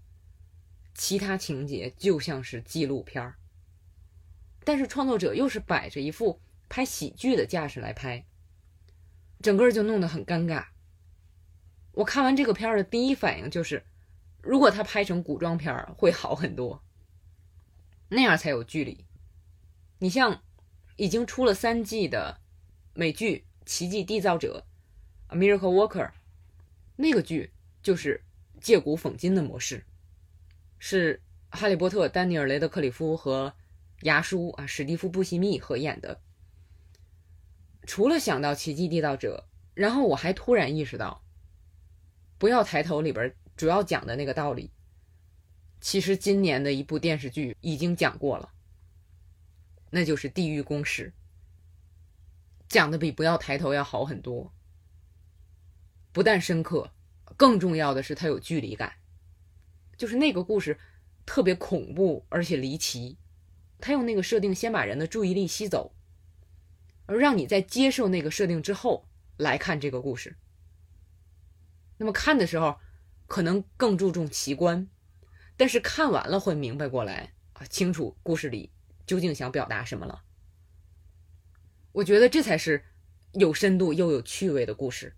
[0.94, 3.37] 其他情节就像是纪录片儿。
[4.64, 8.24] 但是创作者又是摆着一副拍喜剧的架势来拍，
[9.42, 10.68] 整个就弄得很尴尬。
[11.92, 13.85] 我看完这个片儿的第一反应就是，
[14.40, 16.83] 如果他拍成古装片儿会好很多，
[18.09, 19.05] 那样才有距离。
[19.98, 20.42] 你像
[20.96, 22.40] 已经出了三季的
[22.94, 24.64] 美剧《奇迹缔造者》
[25.38, 26.07] 《Miracle Worker》，
[27.00, 28.20] 那个剧就是
[28.61, 29.84] 借古讽今的模式，
[30.80, 33.54] 是哈利波特丹尼尔雷德克里夫和
[34.00, 36.20] 牙叔啊史蒂夫布西密合演的。
[37.87, 41.22] 除了想到《奇迹缔造者》，然后我还突然意识到。
[42.37, 44.72] 不要抬头里边主要讲的那个道理，
[45.80, 48.52] 其实今年的一部电视剧已经讲过了，
[49.90, 51.08] 那就是《地狱公使》，
[52.68, 54.52] 讲的比不要抬头要好很多。
[56.12, 56.92] 不但深刻，
[57.37, 58.94] 更重要的是它有距离感，
[59.97, 60.79] 就是那个故事
[61.27, 63.18] 特别恐怖而且离奇，
[63.79, 65.94] 他用那个设定先把人的注意力吸走，
[67.07, 70.37] 而让你在接受那个设定之后来看这个故事。
[71.99, 72.79] 那么看的时候，
[73.27, 74.88] 可能更注重奇观，
[75.57, 78.73] 但是看完了会明白过来啊，清楚故事里
[79.07, 80.23] 究竟想表达什么了。
[81.92, 82.85] 我觉得这才是
[83.33, 85.14] 有深度又有趣味的故事。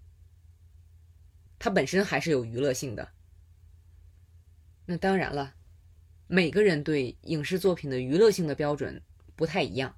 [1.60, 3.10] 它本身还是有娱乐性的。
[4.86, 5.54] 那当然了，
[6.26, 9.00] 每个人对影视作品的娱乐性的标准
[9.36, 9.94] 不太一样。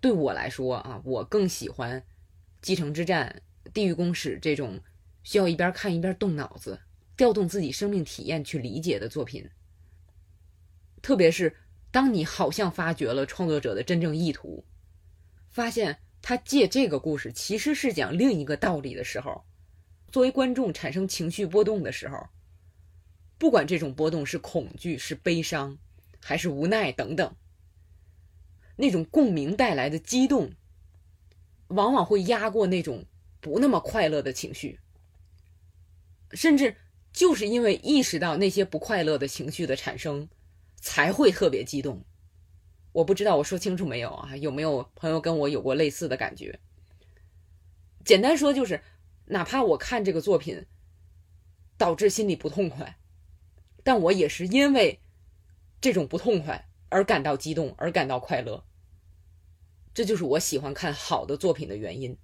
[0.00, 2.00] 对我来说啊，我更喜欢
[2.62, 4.80] 《继承之战》《地狱公使》这种。
[5.24, 6.80] 需要一边看一边动脑子，
[7.14, 9.50] 调动自己生命体验去理解的作品。
[11.02, 11.54] 特别是
[11.90, 14.64] 当你好像发掘了创作者的真正意图，
[15.50, 19.44] 发现他借这个故事其实是讲另一个道理的时候，
[20.10, 22.28] 作为观众产生情绪波动的时候，
[23.38, 25.78] 不管这种波动是恐惧、是悲伤，
[26.20, 27.36] 还是无奈等等，
[28.76, 30.52] 那种共鸣带来的激动，
[31.68, 33.04] 往往会压过那种
[33.40, 34.80] 不那么快乐的情绪。
[36.32, 36.76] 甚至
[37.12, 40.28] 就是因为意识到那些不快乐的情绪的产生，
[40.76, 42.04] 才会特别激动。
[42.92, 44.36] 我不知道我说清楚没有啊？
[44.36, 46.58] 有没有朋友跟我有过类似的感觉？
[48.04, 48.82] 简单说就是，
[49.30, 50.66] 哪怕我看这个作品
[51.76, 52.98] 导致心里不痛快，
[53.82, 55.00] 但我也是因为
[55.80, 58.64] 这种不痛快而感到激动，而感到快乐。
[59.94, 62.16] 这就是我喜欢看好的作品的原因。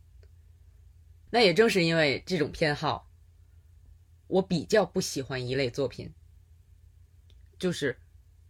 [1.30, 3.10] 那也正是因为这种偏好，
[4.26, 6.14] 我比较不喜欢一类作品，
[7.58, 8.00] 就是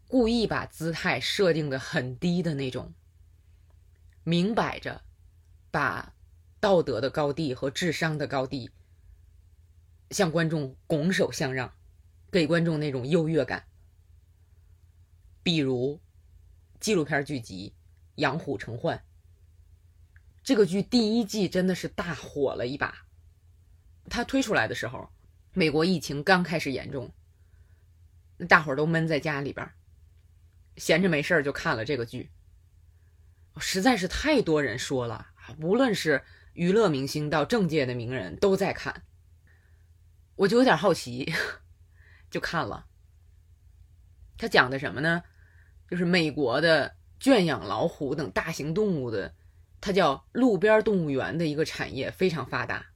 [0.07, 2.95] 故意把姿态设定的很低的那种，
[4.23, 5.03] 明摆着
[5.71, 6.14] 把
[6.65, 8.71] 道德的高地和智商的高地
[10.13, 11.75] 向观众拱手相让，
[12.33, 13.67] 给观众那种优越感。
[15.43, 16.01] 比如
[16.81, 17.75] 纪录片剧集
[18.15, 18.97] 《养虎成患》。
[20.43, 23.05] 这个剧第一季真的是大火了一把。
[24.09, 25.11] 它推出来的时候，
[25.53, 27.13] 美国疫情刚开始严重，
[28.49, 29.71] 大伙儿都闷在家里边，
[30.79, 32.31] 闲着没事儿就看了这个剧。
[33.59, 35.27] 实在是太多人说了，
[35.61, 36.25] 无论是
[36.55, 39.03] 娱乐明星到政界的名人都在看，
[40.35, 41.33] 我就有点好奇，
[42.31, 42.87] 就看了。
[44.39, 45.23] 他讲的什么呢？
[45.89, 49.35] 就是美国的圈养老虎等大型动物的。
[49.81, 52.87] 它叫路边动物园的一个产业非常发达，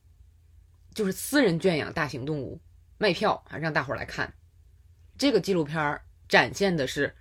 [0.94, 2.62] 就是私人圈养大型动物，
[2.96, 4.32] 卖票啊，让大伙来看。
[5.18, 7.14] 这个纪录片展现的是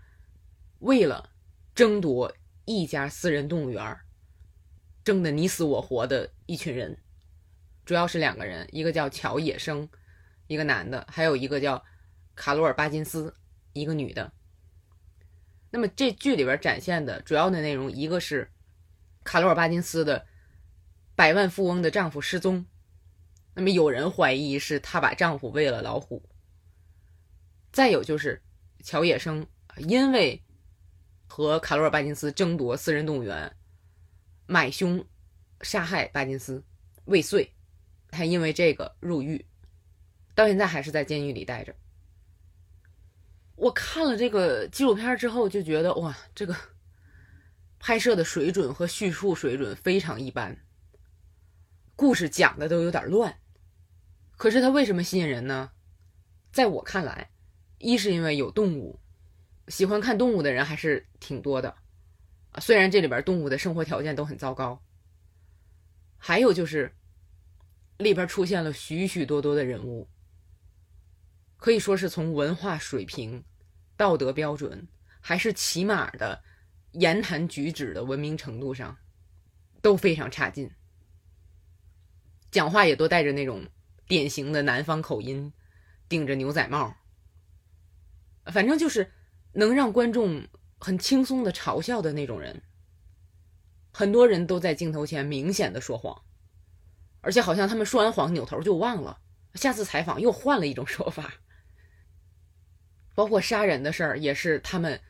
[0.80, 1.32] 为了
[1.76, 4.00] 争夺一家私人动物园，
[5.07, 6.97] 争得你死我活的一群人，
[7.85, 9.87] 主要是两个人，一个叫乔野生，
[10.47, 11.81] 一个男的，还有一个叫
[12.35, 13.33] 卡罗尔巴金斯，
[13.71, 14.33] 一个女的。
[15.69, 18.51] 那么这剧里边展现的主要的内容，一个是。
[19.23, 20.25] 卡罗尔·巴金斯的
[21.15, 22.65] 百万富翁的丈夫失踪，
[23.53, 26.21] 那么有人怀疑是她把丈夫喂了老虎。
[27.71, 28.41] 再有就是
[28.83, 30.43] 乔野生因为
[31.27, 33.55] 和卡罗尔·巴金斯争夺私人动物园，
[34.47, 35.05] 买凶
[35.62, 36.63] 杀害巴金斯
[37.05, 37.47] 未遂，
[38.10, 39.45] 他因为这个入狱，
[40.33, 41.75] 到现在还是在监狱里待着。
[43.55, 46.55] 我看了这个纪录片之后就觉得哇，这个。
[47.79, 50.57] 拍摄的水准和叙述水准非常一般，
[51.95, 53.38] 故事讲的都有点乱。
[54.36, 55.71] 可是它为什么吸引人呢？
[56.51, 57.29] 在我看来，
[57.77, 58.99] 一是因为有动物，
[59.67, 61.75] 喜欢看动物的人还是挺多的。
[62.59, 64.81] 虽然这里边动物的生活条件都很糟糕。
[66.17, 66.95] 还有就是
[67.97, 70.07] 里边出现了许许多多的人物，
[71.57, 73.43] 可以说是从文化水平、
[73.95, 74.87] 道德标准
[75.19, 76.43] 还是起码的。
[76.93, 78.97] 言谈举止的文明程度上
[79.83, 80.71] 都非常差劲，
[82.49, 83.67] 讲话也都带着那种
[84.07, 85.53] 典型的南方口音，
[86.09, 86.95] 顶着牛仔帽，
[88.45, 89.11] 反正就是
[89.51, 92.61] 能让观众很轻松的嘲笑的那种人。
[93.91, 96.23] 很多人都在镜头前明显的说谎，
[97.21, 99.19] 而且好像他们说完谎扭头就忘了，
[99.55, 101.33] 下次采访又换了一种说法。
[103.15, 105.01] 包括杀人的事儿也是他们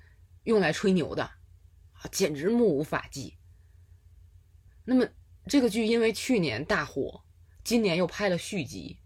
[0.43, 1.23] 用来吹牛的。
[1.23, 3.37] 啊简直目无法纪。
[4.85, 5.07] 那么
[5.47, 7.23] 这个剧因为去年大火，
[7.63, 8.99] 今年又拍了续集，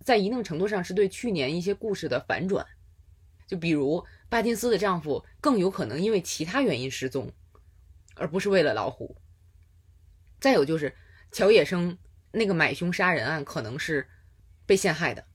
[0.00, 2.66] 在一定程度上是对去年一些故事的反转。
[3.46, 7.32] 就比如巴金斯的丈夫更有可能因为其他原因失踪，
[8.14, 9.16] 而不是为了老虎。
[10.40, 10.94] 再有就是
[11.32, 11.96] 乔野生
[12.32, 14.08] 那个买凶杀人案可能是
[14.66, 15.26] 被陷害的。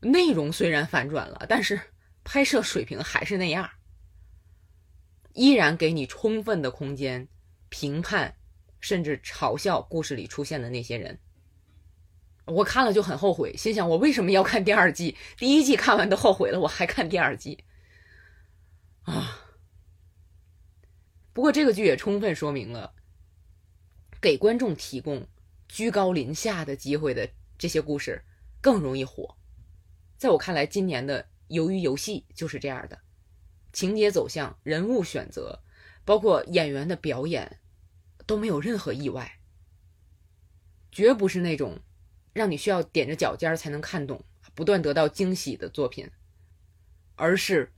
[0.00, 1.80] 内容虽然反转了，但是
[2.22, 3.70] 拍摄水平还是那样。
[5.34, 7.28] 依然给你充分的空间
[7.68, 8.36] 评判，
[8.80, 11.18] 甚至嘲笑故事里出现的那些人。
[12.48, 15.16] 我看了就很后悔，心想我为什么要看第二季？
[15.36, 17.64] 第一季看完都后悔了，我还看第二季
[19.02, 19.44] 啊！
[21.32, 22.94] 不过这个剧也充分说明了，
[24.20, 25.28] 给观众提供
[25.68, 28.24] 居高临下的机会的这些故事
[28.60, 29.36] 更容易火。
[30.16, 31.22] 在我看来，今年的
[31.56, 32.98] 《鱿鱼游戏》就是这样的。
[33.72, 35.62] 情节走向、人物选择，
[36.04, 37.60] 包括演员的表演，
[38.26, 39.38] 都没有任何意外，
[40.90, 41.78] 绝不是那种
[42.38, 44.22] 让你需要踮着脚尖才能看懂、
[44.54, 46.08] 不断得到惊喜的作品，
[47.16, 47.72] 而是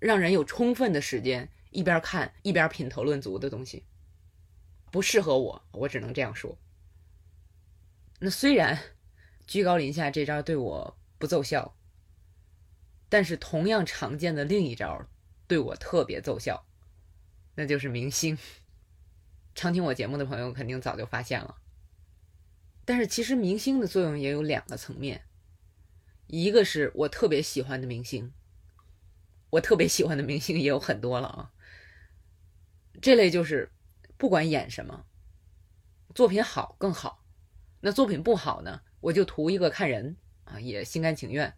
[0.00, 3.84] 让人有充分的时间一边看一边品头论足的东西。
[4.90, 6.58] 不适合我，我只能这样说。
[8.18, 8.76] 那虽然
[9.46, 11.76] 居高临下这招对我不奏效。
[13.08, 15.06] 但是同样常见的另一招，
[15.46, 16.66] 对我特别奏效，
[17.54, 18.36] 那就是明星。
[19.54, 21.56] 常听我节目的朋友肯定早就发现了。
[22.86, 25.26] 但是其实明星的作用也有两个层面，
[26.28, 28.32] 一个是我特别喜欢的明星，
[29.50, 31.52] 我特别喜欢的明星也有很多了啊。
[33.02, 33.70] 这类就是
[34.16, 35.04] 不管演什么，
[36.14, 37.24] 作品好更好，
[37.80, 41.54] 那作品不好呢，我就图一个看人啊，也心甘情愿。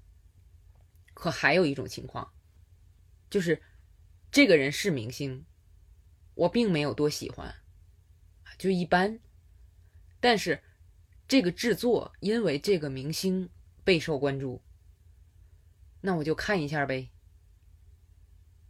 [1.14, 2.32] 可还有一种情况，
[3.28, 3.62] 就是
[4.30, 5.44] 这个人是明星，
[6.34, 7.54] 我并没有多喜欢，
[8.56, 9.20] 就一般。
[10.20, 10.62] 但是
[11.28, 13.50] 这个制作因为这个明星
[13.84, 14.62] 备受关注，
[16.00, 17.10] 那我就看一下呗。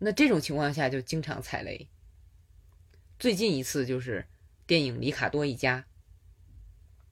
[0.00, 1.88] 那这种情况下就经常踩雷。
[3.16, 4.26] 最近一次就是
[4.66, 5.78] 电影《里卡多一家》，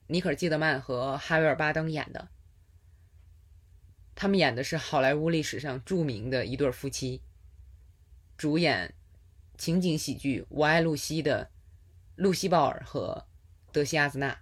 [0.09, 2.29] 尼可基德曼和哈维尔巴登演的。
[4.17, 7.23] 他们演的是好莱坞历史上著名的一对夫妻，
[8.37, 8.95] 主演
[9.57, 11.51] 情景喜剧《我爱露西》的
[12.17, 13.29] 露西·鲍尔和
[13.71, 14.41] 德西·阿兹纳。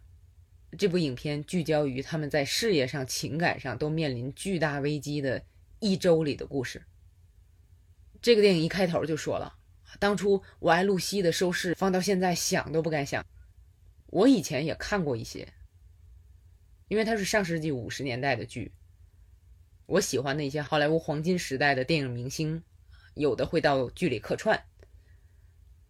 [0.77, 5.45] 这部影片聚焦于他们在事业上、情感上都面临巨大危机的
[5.81, 6.85] 一周里的故事。
[8.21, 9.57] 这个电影一开头就说了，
[9.99, 13.25] 当初《我爱露西》的收视放到现在想都不敢想。
[14.07, 15.53] 我以前也看过一些，
[16.89, 18.73] 因为它是上世纪五十年代的剧。
[19.87, 22.63] 我喜欢的一些好莱坞黄金时代的电影明星，
[23.15, 24.65] 有的会到剧里客串。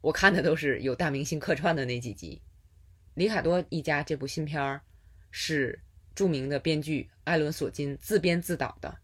[0.01, 2.43] 我看的都是有大明星客串的那几集。
[3.15, 4.83] 里卡多一家这部新片儿
[5.31, 5.81] 是
[6.15, 8.99] 著名的编剧艾伦·索金自编自导的。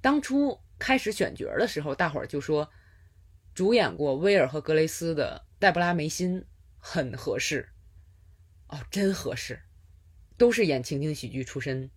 [0.00, 2.70] 当初开始选角的时候，大伙儿就说，
[3.54, 6.44] 主演过威尔和格雷斯的黛布拉·梅辛
[6.78, 7.68] 很合适。
[8.66, 9.62] 哦，真合适，
[10.36, 11.90] 都是演情景喜剧出身。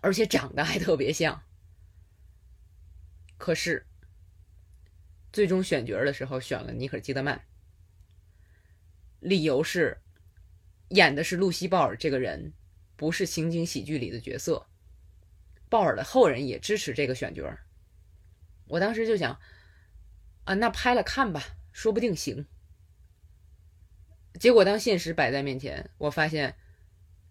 [0.00, 1.42] 而且长得还特别像，
[3.36, 3.84] 可是
[5.32, 7.44] 最终选角的时候选了尼可基德曼，
[9.20, 9.98] 理由是
[10.88, 12.52] 演的是露西·鲍尔这个人，
[12.96, 14.66] 不是情景喜剧里的角色。
[15.68, 17.58] 鲍尔的后人也支持这个选角。
[18.66, 19.38] 我当时就想，
[20.44, 21.42] 啊，那拍了看吧，
[21.72, 22.46] 说不定行。
[24.38, 26.54] 结果当现实摆在面前，我发现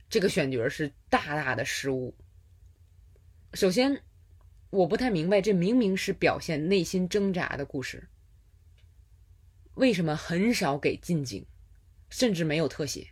[0.09, 2.15] 这个选角是大大的失误。
[3.53, 4.03] 首先，
[4.69, 8.09] 我不太明白，这明明是表现内心挣扎的故事，
[9.75, 11.45] 为什么很少给近景，
[12.09, 13.09] 甚至没有特写？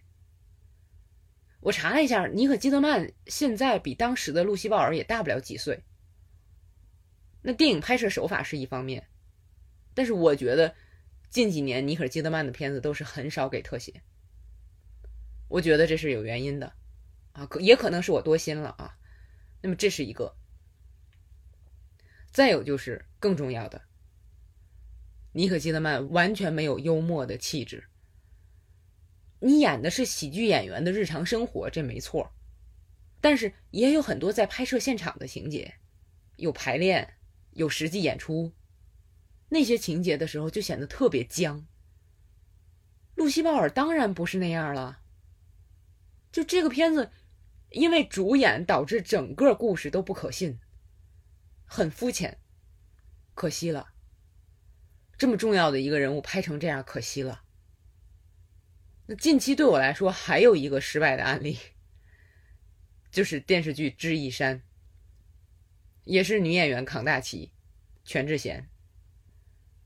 [1.62, 5.84] 我查了一下，尼可基德曼现在比当时的露西·鲍尔也大不了几岁。
[7.42, 9.08] 那电影拍摄手法是一方面，
[9.94, 10.76] 但是我觉得
[11.30, 14.02] 近几年尼可基德曼的片子都是很少给特写，
[15.48, 16.74] 我觉得这是有原因的，
[17.32, 18.98] 啊，可也可能是我多心了啊。
[19.62, 20.36] 那么这是一个，
[22.32, 23.82] 再有就是更重要的，
[25.32, 27.84] 尼可基德曼完全没有幽默的气质。
[29.40, 32.34] 你演的是喜剧演员的日常生活，这没错，
[33.22, 35.76] 但是也有很多在拍摄现场的情节，
[36.38, 37.16] 有排练，
[37.52, 38.54] 有实际演出，
[39.50, 41.68] 那些情节的时候就显得特别僵。
[43.16, 45.02] 露西·鲍尔当然不是那样了，
[46.32, 47.12] 就这个片子。
[47.72, 50.60] 因为主演导致整个故事都不可信，
[51.66, 52.40] 很肤浅，
[53.34, 53.90] 可惜了。
[55.18, 57.44] 这么重要的一个人物拍成这样，可惜了。
[59.08, 61.58] 那近期对我来说还有一个失败的案例，
[63.12, 64.58] 就是电视剧《知一山》，
[66.06, 67.52] 也是女演员扛大旗，
[68.04, 68.68] 全智贤。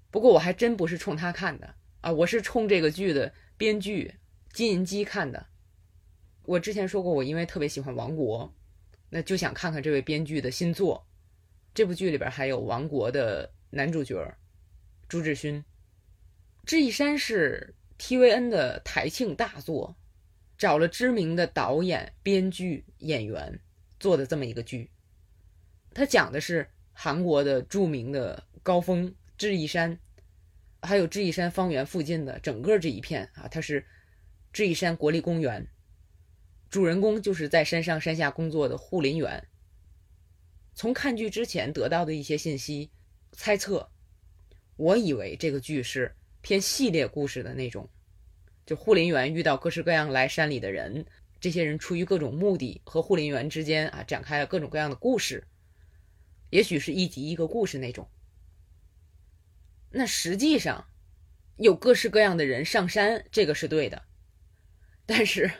[0.09, 4.15] 不过我还真不是冲她看的啊，我是冲这个剧的编剧
[4.53, 5.47] 金银姬看的。
[6.43, 8.55] 我之前说过，我因为特别喜欢王国，
[9.09, 11.05] 那就想看看这位编剧的新作。
[11.74, 14.38] 这部剧里边还有王国的男主角
[15.09, 15.59] 朱志勋。
[16.65, 19.95] 《智异山》是 TVN 的台庆大作，
[20.58, 23.60] 找了知名的导演、编剧、演员
[24.00, 24.89] 做的这么一个剧。
[25.93, 30.00] 它讲的是韩国的著名的高峰智异山，
[30.82, 33.86] 还有智异山方圆附近的整个这一片啊，它是
[34.54, 35.68] 智异山国立公园。
[36.70, 39.45] 主人公就是在山上山下工作的护林员。
[40.74, 42.91] 从看剧之前得到的一些信息
[43.34, 43.91] 猜测，
[44.78, 47.89] 我以为这个剧是偏系列故事的那种，
[48.65, 51.05] 就护林员遇到各式各样来山里的人，
[51.39, 55.47] 这些人出于各种目的和护林员之间啊展开了各种各样的故事，
[56.49, 58.09] 也许是一集一个故事那种。
[59.91, 60.87] 那实际上
[61.57, 64.03] 有各式各样的人上山，这个是对的，
[65.05, 65.51] 但是。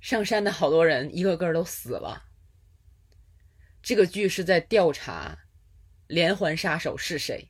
[0.00, 2.26] 上山的好多人，一个个都死了。
[3.80, 5.46] 这个剧是在调查
[6.06, 7.48] 连环杀手是谁，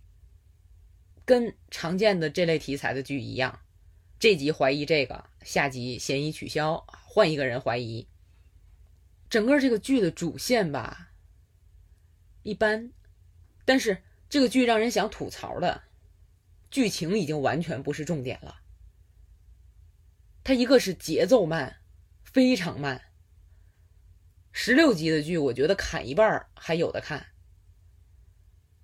[1.25, 3.61] 跟常见的这类题材的剧一样，
[4.19, 8.07] 这集怀疑这个，下集嫌疑取消，换一个人怀疑。
[9.29, 11.13] 整个这个剧的主线吧，
[12.43, 12.93] 一般，
[13.65, 15.83] 但是这个剧让人想吐槽的，
[16.71, 18.61] 剧情已经完全不是重点了。
[20.43, 21.81] 它一个是节奏慢。
[22.25, 23.01] 非常慢。
[24.51, 27.27] 十六集的剧，我觉得砍一半还有的看。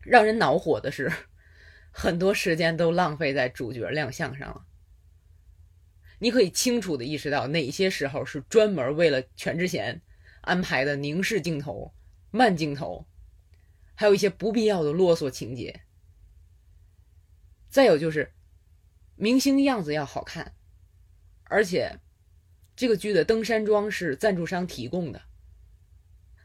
[0.02, 1.12] 让人恼火的是，
[1.90, 4.66] 很多时间都浪费在主角亮相上了。
[6.18, 10.02] 你可以清楚的意识到哪些时候是专门为了全智贤
[10.42, 11.94] 安排的凝视镜头、
[12.30, 13.06] 慢镜头，
[13.94, 15.80] 还有一些不必要的啰嗦情节。
[17.68, 18.32] 再有就是，
[19.16, 20.54] 明星样子要好看，
[21.44, 22.00] 而且
[22.76, 25.22] 这个剧的登山装是赞助商提供的，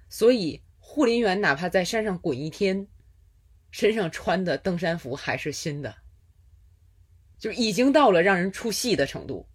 [0.08, 2.88] 所以护林员哪怕在山上滚一天，
[3.76, 5.94] 身上穿的登山服还是新的，
[7.38, 9.50] 就已经到了让人出戏的程度。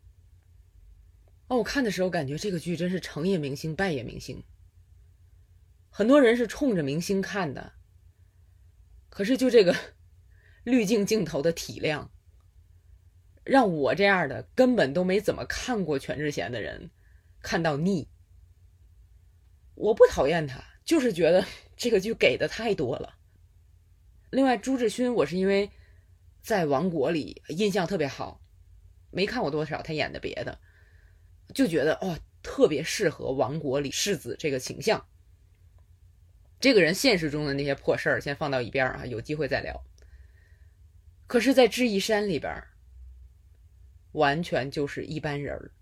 [1.47, 4.45] 哦，我看的时候感觉这个剧真是成也明星，败也明星。
[5.89, 7.73] 很多人是冲着明星看的，
[9.09, 9.75] 可是就这个。
[10.65, 12.11] 滤镜镜头的体量，
[13.43, 16.91] 让我这样的根本都没怎么看过全智贤的人
[17.41, 18.07] 看到腻。
[19.75, 23.17] 我不讨厌他，就是觉得 这个剧给的太多了。
[24.31, 25.71] 另外，朱志勋，我是因为
[26.41, 28.41] 在《王国》里印象特别好，
[29.11, 30.61] 没看过多少他演的别的，
[31.53, 35.05] 就觉得哦，特别适合《王国》里世子这个形象。
[36.61, 39.83] 这个人现实中的那些破事儿先放到一边啊，有机会再聊。
[41.27, 42.63] 可是，在智异山里边，
[44.13, 45.73] 完全就是一般人儿，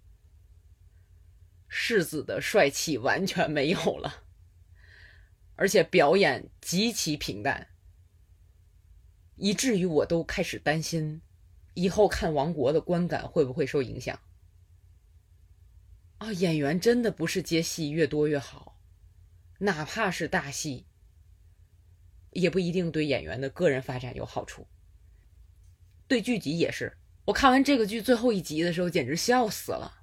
[1.68, 4.22] 世子的帅气完全没有了，
[5.56, 7.68] 而且表演极其平淡，
[9.38, 11.22] 以至于我都开始担心，
[11.74, 14.18] 以后看王国的观感会不会受影响。
[16.18, 18.80] 啊，演员真的不是接戏越多越好，
[19.58, 20.86] 哪怕是大戏，
[22.32, 24.66] 也不一定对演员的个人发展有好处。
[26.08, 30.02] 对剧集也是，我看完这个剧最后一集的时候，简直笑死了。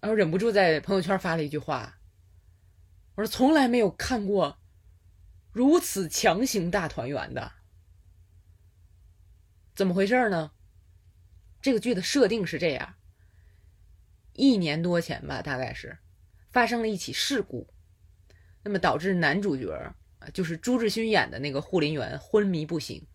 [0.00, 2.00] 然后忍不住在朋友圈发了一句话
[3.16, 4.58] ：“我说从来没有看过
[5.50, 7.52] 如此强行大团圆的，
[9.78, 10.50] 怎么回事呢？”
[11.62, 12.96] 这个剧的设定是这样：
[14.32, 15.98] 一年多前吧，大概是
[16.50, 17.68] 发生了一起事故，
[18.64, 19.94] 那么导致男主角
[20.34, 23.06] 就是朱志勋演的那个护林员昏迷不醒。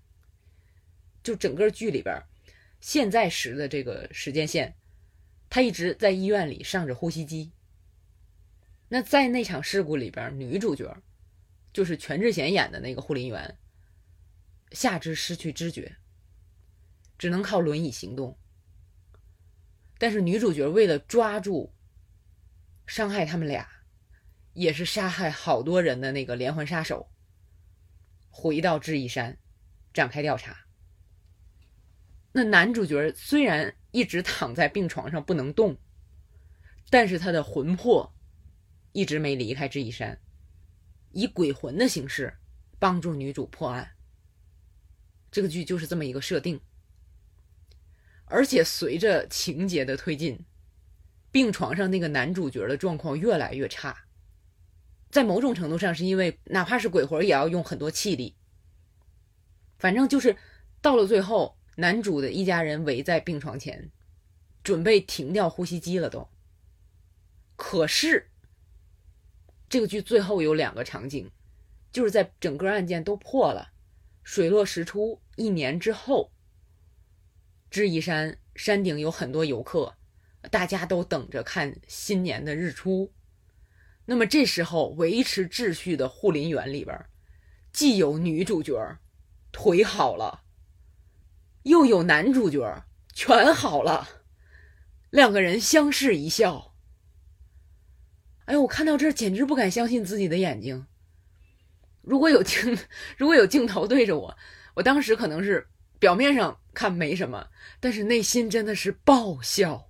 [1.22, 2.24] 就整个剧里边，
[2.80, 4.78] 现在时的这个时间线，
[5.50, 7.52] 他一直在医院里上着呼吸机。
[8.88, 11.04] 那在那场事故里边，女主角
[11.74, 13.58] 就是全智贤演的那个护林员，
[14.72, 15.98] 下肢失去知觉，
[17.24, 18.38] 只能靠轮椅行动。
[19.98, 21.74] 但是女主角为了抓住
[22.86, 23.66] 伤害他们俩，
[24.52, 27.10] 也是杀害好多人的那个连环杀手，
[28.30, 29.38] 回到智异山
[29.94, 30.66] 展开调查。
[32.34, 35.78] 那男主角虽然一直躺在病床上不能动，
[36.90, 38.14] 但是他的魂魄
[38.92, 40.20] 一直没离开智异山，
[41.14, 42.38] 以鬼魂的形式
[42.80, 43.92] 帮助女主破案。
[45.32, 46.60] 这个剧就是这么一个设定。
[48.34, 50.40] 而且随着情节的推进，
[51.32, 54.06] 病床上那个男主角的状况越来越差，
[55.12, 58.36] 在某种程度上是因为哪怕是鬼魂也要用很多气力。
[59.78, 60.36] 反正就是
[60.82, 61.56] 到了最后。
[61.76, 63.90] 男主的一家人围在病床前，
[64.64, 66.08] 准备停掉呼吸机了。
[66.08, 66.30] 都，
[67.56, 68.30] 可是
[69.68, 71.32] 这个剧最后有两个场景，
[71.92, 73.72] 就是在整个案件都破了、
[74.22, 76.32] 水落石出一年之后，
[77.74, 79.96] 智异山山顶有很多游客，
[80.52, 83.12] 大家都等着看新年的日出。
[84.06, 87.04] 那么这时候维持秩序的护林员里边，
[87.72, 89.00] 既有女主角
[89.52, 90.44] 腿好了。
[91.64, 94.08] 又有男主角，全好了，
[95.10, 96.76] 两个人相视一笑。
[98.46, 100.86] 哎呦，我看到这简直不敢相信自己的眼睛。
[102.04, 102.78] 如果有镜，
[103.18, 104.38] 如果有镜头对着我，
[104.76, 105.68] 我当时可能是
[106.04, 107.50] 表面上看没什么，
[107.80, 109.90] 但是内心真的是爆笑。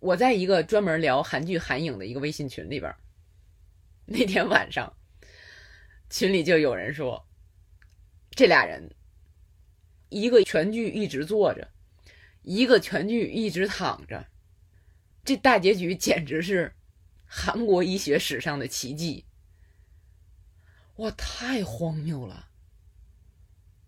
[0.00, 2.92] 我在一个专门聊韩剧韩影的一个微信群里边，
[4.06, 4.92] 那天晚上，
[6.10, 7.28] 群里就有人说，
[8.32, 8.92] 这俩人。
[10.08, 11.70] 一个全剧一直坐着，
[12.42, 14.26] 一个全剧一直躺着，
[15.24, 16.74] 这大结局简直是
[17.24, 19.26] 韩国医学史上的奇迹！
[20.96, 22.48] 哇，太荒谬了！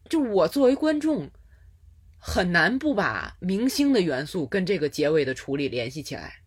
[0.08, 1.30] 就我作为观众，
[2.18, 6.42] 很难不把明星的元素跟这个结尾的处理联系起来。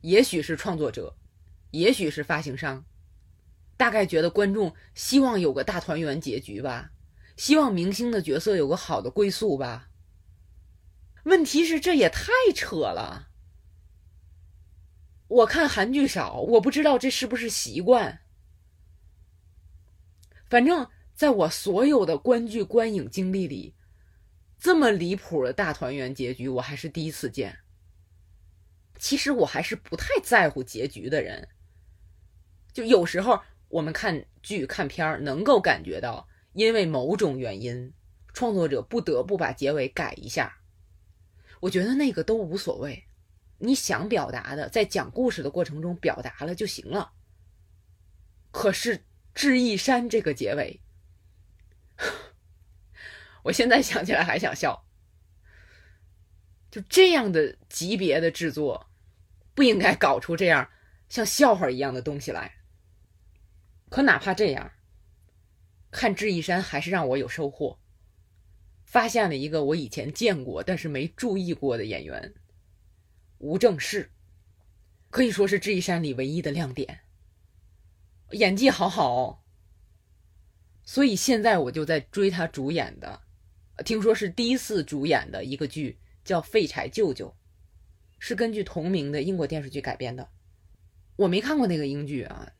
[0.00, 1.16] 也许是创作者，
[1.70, 2.84] 也许是发行商，
[3.76, 6.90] 大概觉得观众希望有个大团圆结局吧。
[7.36, 9.88] 希望明星的角色有个好的归宿吧。
[11.24, 13.28] 问题是这也太扯了，
[15.28, 18.20] 我看韩剧少，我不知道这是不是习惯。
[20.50, 23.74] 反正，在我所有的观剧观影经历里，
[24.58, 27.58] 这么离谱的大团圆结局，我还是第一次见。
[28.98, 31.48] 其实我还是不太在乎结局的人，
[32.72, 37.92] 就有时候我们看剧看片儿，能够感觉到，因为某种原因，
[38.32, 40.60] 创作者不得不把结尾改一下。
[41.60, 43.04] 我觉得那个都无所谓，
[43.58, 47.12] 你想表达的，在讲故事的过程中表达了就行了。
[48.50, 49.04] 可是。
[49.34, 50.81] 智异山这个结尾，
[53.44, 54.86] 我现在想起来还想笑。
[56.70, 58.90] 就这样的级别的制作，
[59.54, 60.70] 不应该搞出这样
[61.08, 62.56] 像笑话一样的东西来。
[63.90, 64.72] 可哪怕这样，
[65.90, 67.78] 看智异山还是让我有收获，
[68.84, 72.34] 发现了一个我以前见过但是没注意过的演员——
[73.36, 74.10] 吴正式，
[75.10, 77.00] 可以说是智异山里唯一的亮点。
[78.30, 79.41] 演技好好，
[80.84, 83.20] 所以现在我就在追他主演的，
[83.84, 87.28] 听说是第一次主演的一个剧，叫《废柴舅舅》，
[88.18, 90.28] 是根据同名的英国电视剧改编的。
[91.16, 92.52] 我没看过那个英剧啊，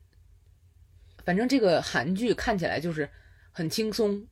[1.25, 3.11] 反正这个韩剧看起来就是
[3.51, 4.27] 很轻松。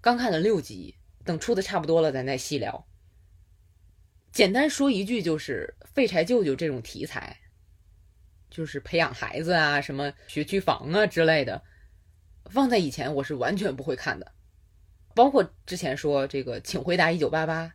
[0.00, 2.86] 刚看了六集，等出的差不多了，咱再细聊。
[4.30, 7.40] 简单说一句，就是《废柴舅舅》这种题材。
[8.50, 11.60] 就是培养孩子啊，什么学区房啊之类的，
[12.50, 14.32] 放在以前我是完全不会看的。
[15.14, 17.66] 包括之前说这个《请回答一九八八》，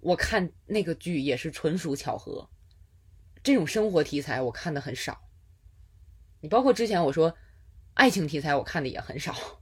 [0.00, 2.48] 我看那个剧也是纯属巧合。
[3.42, 5.22] 这种生活题材我看的很少。
[6.40, 7.36] 你包括之前我说
[7.94, 9.60] 爱情题材我看的也很少，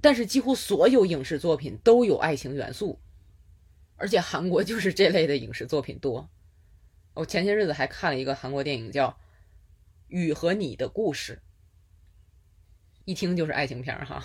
[0.00, 3.00] 但是几乎所有影视作品都有爱情元素，
[3.96, 6.28] 而且韩国就是这类的影视作品多。
[7.14, 9.10] 我前些日子还看了一个韩国电影，叫
[10.08, 11.42] 《雨和你的故事》，
[13.04, 14.24] 一听就是爱情片哈。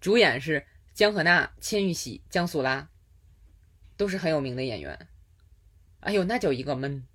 [0.00, 2.88] 主演是姜河娜、千玉喜、姜素拉，
[3.96, 5.08] 都是很有名的演员。
[6.00, 7.06] 哎呦，那叫一个闷！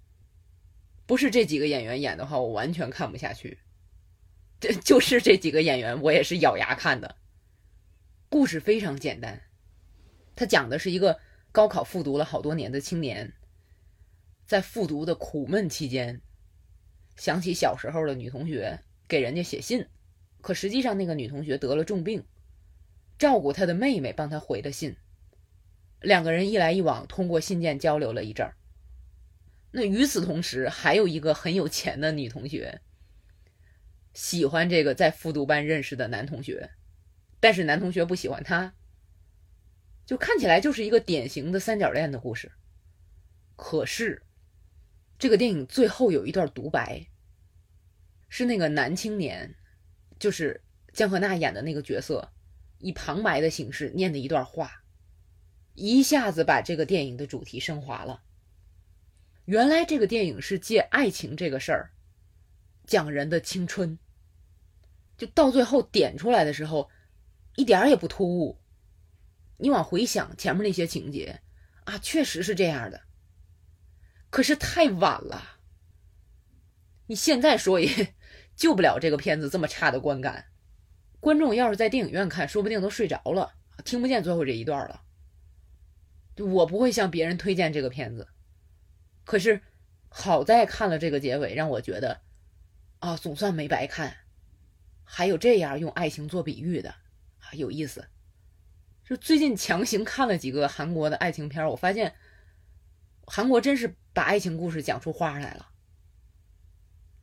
[1.06, 3.60] 不是这几个演员演的话，我完全看不下去。
[4.60, 7.18] 这就是这几个演员，我也是咬牙看的。
[8.30, 9.42] 故事非常简单，
[10.36, 11.20] 他讲的是一个
[11.52, 13.34] 高考复读了好多年的青年。
[14.46, 16.22] 在复读的苦闷期间，
[17.16, 19.88] 想起小时候的女同学给人家写信，
[20.42, 22.26] 可实际上那个女同学得了重病，
[23.18, 24.96] 照顾她的妹妹帮她回的信。
[26.02, 28.58] 两个人一来一往，通过信件交流了一阵儿。
[29.72, 32.82] 那与此同时，还有一个很有钱的女同学
[34.14, 36.72] 喜欢这个在复读班认识的男同学，
[37.40, 38.74] 但是男同学不喜欢她，
[40.06, 42.52] 就看起来就是一个典型的三角恋的故事。
[43.56, 44.24] 可是。
[45.20, 47.06] 这个电影最后有一段独白，
[48.28, 49.54] 是那个男青年，
[50.22, 50.62] 就是
[50.94, 52.32] 姜河娜演的那个角色，
[52.78, 54.84] 以旁白的形式念的一段话，
[55.74, 58.22] 一下子把这个电影的主题升华了。
[59.46, 61.92] 原来这个电影是借爱情这个事儿，
[62.86, 63.98] 讲人的青春，
[65.18, 66.92] 就到最后点出来的时候，
[67.56, 68.62] 一点也不突兀。
[69.58, 71.42] 你往回想前面那些情节，
[71.86, 73.02] 啊，确实是这样的。
[74.30, 75.58] 可是太晚了，
[77.08, 78.14] 你现在说也
[78.56, 80.46] 救不了这个片子这么差的观感。
[81.20, 83.54] 观众要是在电影院看，说不定都睡着了，
[83.86, 85.02] 听不见最后这一段了。
[86.38, 88.28] 我不会向别人推荐这个片子。
[89.24, 89.62] 可是
[90.10, 92.22] 好在看了这个结尾，让我觉得
[93.00, 94.18] 啊，总算没白看。
[95.04, 96.90] 还有这样用爱情做比喻的
[97.40, 98.08] 啊，有意思。
[99.04, 102.16] 就最近强行看了几个韩国的爱情片，我发现。
[103.28, 105.70] 韩国真是把爱情故事讲出花来了。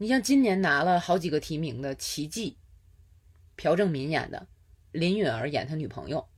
[0.00, 2.52] 你像今年拿了好几个提名的《奇迹》，
[3.56, 4.46] 朴正民演的，
[4.92, 6.28] 林允儿演他女朋友，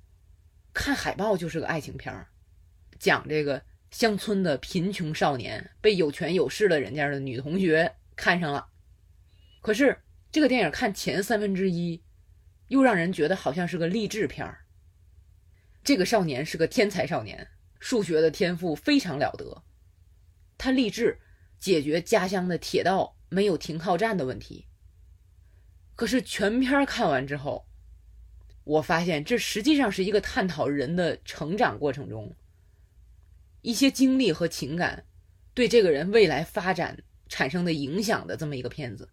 [0.73, 2.29] 看海报就是个爱情片儿，
[2.99, 8.69] 讲这个乡村的贫穷少年被有权有势的人家的女同学看上了。
[9.61, 10.01] 可是
[10.33, 12.03] 这个电影看前三分之一，
[12.69, 14.65] 又让人觉得好像是个励志片儿。
[15.85, 17.49] 这个少年是个天才少年。
[17.79, 19.65] 数学的天赋非常了得，
[20.59, 21.19] 他立志
[21.59, 24.67] 解决家乡的铁道没有停靠站的问题。
[25.97, 27.67] 可是全片看完之后，
[28.65, 32.37] 我发现这实际上是一个探讨人的成长过程中
[33.63, 35.07] 一些经历和情感
[35.55, 39.09] 对这个人未来发展产生的影响的这么一个片子。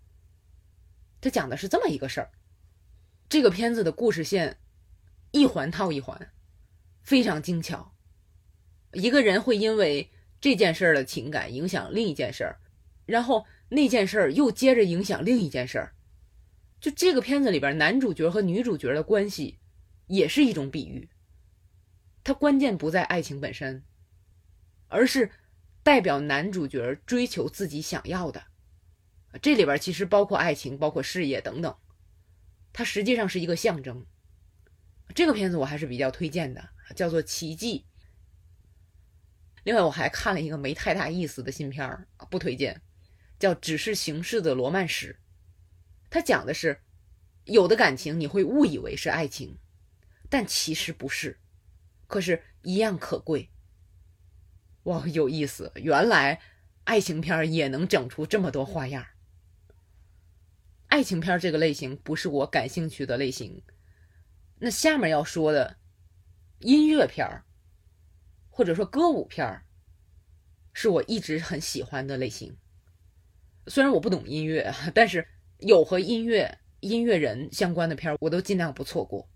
[1.20, 2.32] 他讲的是这么一个事儿，
[3.28, 4.57] 这个片子的故事线
[5.32, 6.32] 一环套一环，
[7.01, 7.93] 非常精巧。
[8.93, 10.09] 一个人会因为
[10.39, 12.57] 这这件事儿的情感影响另一件事儿，
[13.05, 15.95] 然后那件事儿又接着影响另一件事儿。
[16.80, 19.59] 就这个片子里边，男主角和女主角的关系
[20.07, 21.09] 也是一种比喻。
[22.24, 23.84] 它关键不在爱情本身，
[24.88, 25.32] 而是
[25.82, 28.43] 代表男主角追求自己想要的。
[29.41, 31.76] 这里边其实包括爱情，包括事业等等。
[32.74, 34.05] 它实际上是一个象征。
[35.15, 37.80] 这个片子我还是比较推荐的，叫做《奇迹》。
[39.63, 42.82] 另外，我还看了一个没太大意思的新片儿，不推荐，
[43.39, 45.13] 叫《只是形式的罗曼史》。
[46.09, 46.81] 它讲的是，
[47.43, 49.57] 有的感情你会误以为是爱情，
[50.29, 51.39] 但其实不是，
[52.07, 53.49] 可是一样可贵。
[54.83, 55.71] 哇，有意思！
[55.75, 56.41] 原来
[56.85, 59.05] 爱情片也能整出这么多花样。
[60.88, 63.61] 爱情片这个类型不是我感兴趣的类型。
[64.59, 65.77] 那下面要说的
[66.59, 67.45] 音乐片儿，
[68.49, 69.65] 或者说歌舞片儿，
[70.73, 72.57] 是我一直很喜欢的类型。
[73.68, 75.28] 虽然我不懂音乐， 但是。
[75.61, 79.28] 有和音乐、音乐人相关的片儿，我都尽量不错过。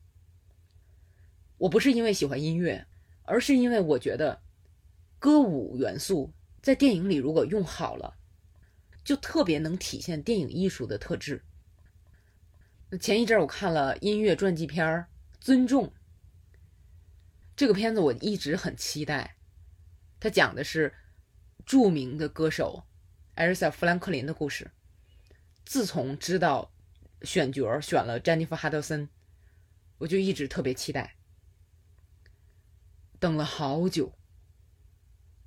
[1.58, 2.86] 我不是因为喜欢音乐，
[3.24, 4.40] 而是因为我觉得
[5.18, 8.14] 歌舞元素在电影里如果用好了，
[9.04, 11.44] 就特别能体现电影艺术的特质。
[13.00, 14.86] 前一阵我看了音乐传记片
[15.40, 15.88] 《尊重》，
[17.56, 19.38] 这个片子我一直很期待。
[20.20, 20.94] 它讲的是
[21.66, 22.84] 著名的歌手
[23.34, 24.72] 艾瑞萨·富兰克林的故事。
[25.64, 26.74] 自从知道
[27.22, 29.08] 选角选了詹妮弗·哈德森，
[30.00, 31.16] 我就一直特别期待，
[33.20, 34.14] 等了好久。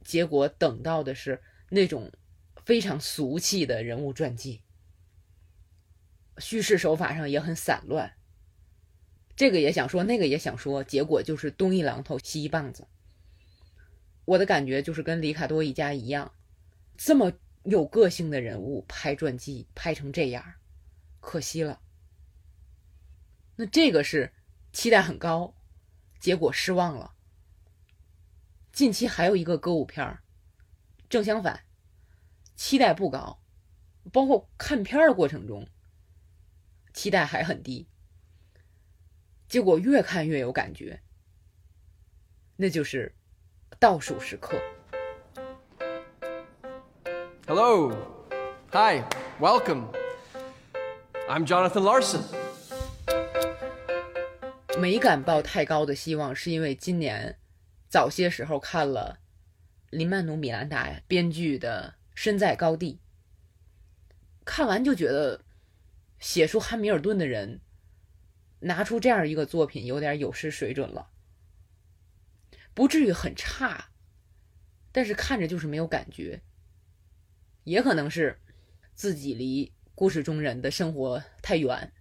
[0.03, 2.11] 结果等到的是那种
[2.65, 4.63] 非常俗气的人物传记，
[6.39, 8.15] 叙事手法上也很散乱。
[9.37, 12.87] 这个也想说，那个也想说，结果就是东一榔头西一棒子。
[14.25, 16.33] 我的感觉就是跟里卡多一家一样，
[16.97, 17.33] 这么。
[17.65, 20.55] 有个性的人物拍传记拍成这样，
[21.21, 21.81] 可惜了。
[23.57, 24.33] 那这个是
[24.73, 25.55] 期待很高，
[26.21, 27.15] 结果失望了。
[28.73, 30.23] 近期还有一个歌舞片儿，
[31.09, 31.65] 正相反，
[32.55, 33.41] 期待不高，
[34.13, 35.67] 包括看片儿的过程中，
[36.93, 37.89] 期待还很低。
[39.49, 41.01] 结果越看越有感觉，
[42.57, 43.15] 那就是
[43.79, 44.57] 《倒数时刻》。
[47.47, 47.93] Hello.
[48.73, 49.05] Hi.
[49.39, 49.89] Welcome.
[51.29, 52.23] I'm Jonathan Larson.
[54.81, 57.39] 没敢抱太高的希望，是因为今年
[57.91, 59.19] 早些时候看了
[59.91, 62.99] 林曼努·米兰达编剧的《身在高地》，
[64.47, 65.45] 看完就觉得
[66.19, 67.61] 写出《汉密尔顿》的人
[68.61, 71.11] 拿出这样一个作品有点有失水准了，
[72.73, 73.91] 不至于很差，
[74.91, 76.41] 但是看着就是没有感觉。
[77.65, 78.39] 也可能是
[78.95, 81.93] 自己离故事中人的生活太远，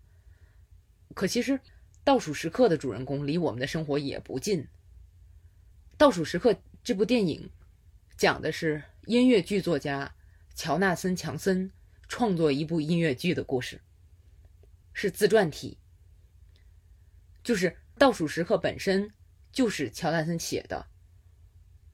[1.16, 1.54] 可其实
[2.04, 4.64] 《倒数时刻》的主人公离我们的生活也不近。
[5.98, 6.54] 《倒数时刻》
[6.84, 7.50] 这部电影
[8.18, 10.14] 讲的是音乐剧作家
[10.54, 11.72] 乔纳森·强森
[12.08, 13.82] 创作一部音乐剧的故事，
[14.92, 15.78] 是自传体，
[17.44, 19.14] 就是《倒数时刻》本身
[19.52, 20.88] 就是乔纳森写的。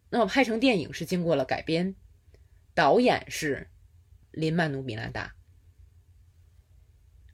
[0.10, 1.96] 那么拍成电影是经过了改编。
[2.80, 3.70] 导演是
[4.32, 5.36] 林曼努·米兰达。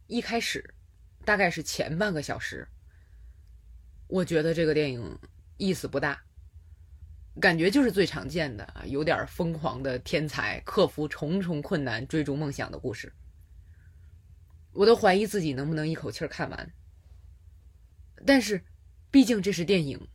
[0.08, 0.74] 一开始，
[1.24, 2.68] 大概是前半个小时，
[4.08, 5.20] 我觉得这个电影
[5.58, 6.20] 意思不大，
[7.39, 13.14] 感觉就是最常见的，有点疯狂的天才克服重重困难追逐梦想的故事。
[14.72, 16.74] 我都怀疑自己能不能一口气看完。
[18.26, 18.66] 但是，
[19.12, 20.08] 毕竟这是电影，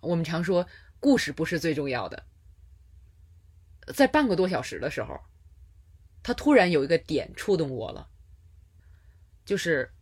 [0.00, 0.66] 我们常说
[0.98, 2.26] 故事不是最重要的。
[3.94, 5.20] 在半个多小时的时候，
[6.22, 8.10] 他突然有一个点触动我了，
[9.44, 9.92] 就是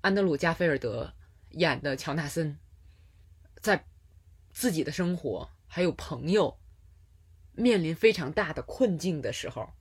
[0.00, 1.14] 安德鲁·加菲尔德
[1.50, 2.58] 演的乔纳森，
[3.60, 3.86] 在
[4.52, 6.58] 自己的生活还有朋友
[7.52, 9.72] 面临非常大的困境的时候，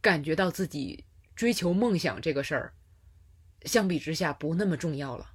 [0.00, 1.04] 感觉到自己
[1.34, 2.74] 追求梦想这个事儿，
[3.62, 5.32] 相比之下不那么重要了。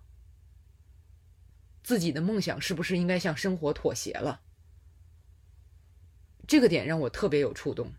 [1.83, 4.41] 自己的梦想是不是应该向生活妥协了？
[6.45, 7.93] 这个点让我特别有触动，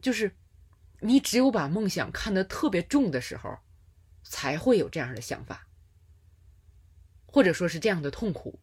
[0.00, 0.36] 就是
[1.00, 3.58] 你只有把梦想看得特别重的时候，
[4.22, 5.66] 才会有这样的想法，
[7.26, 8.60] 或者说是这样的痛苦，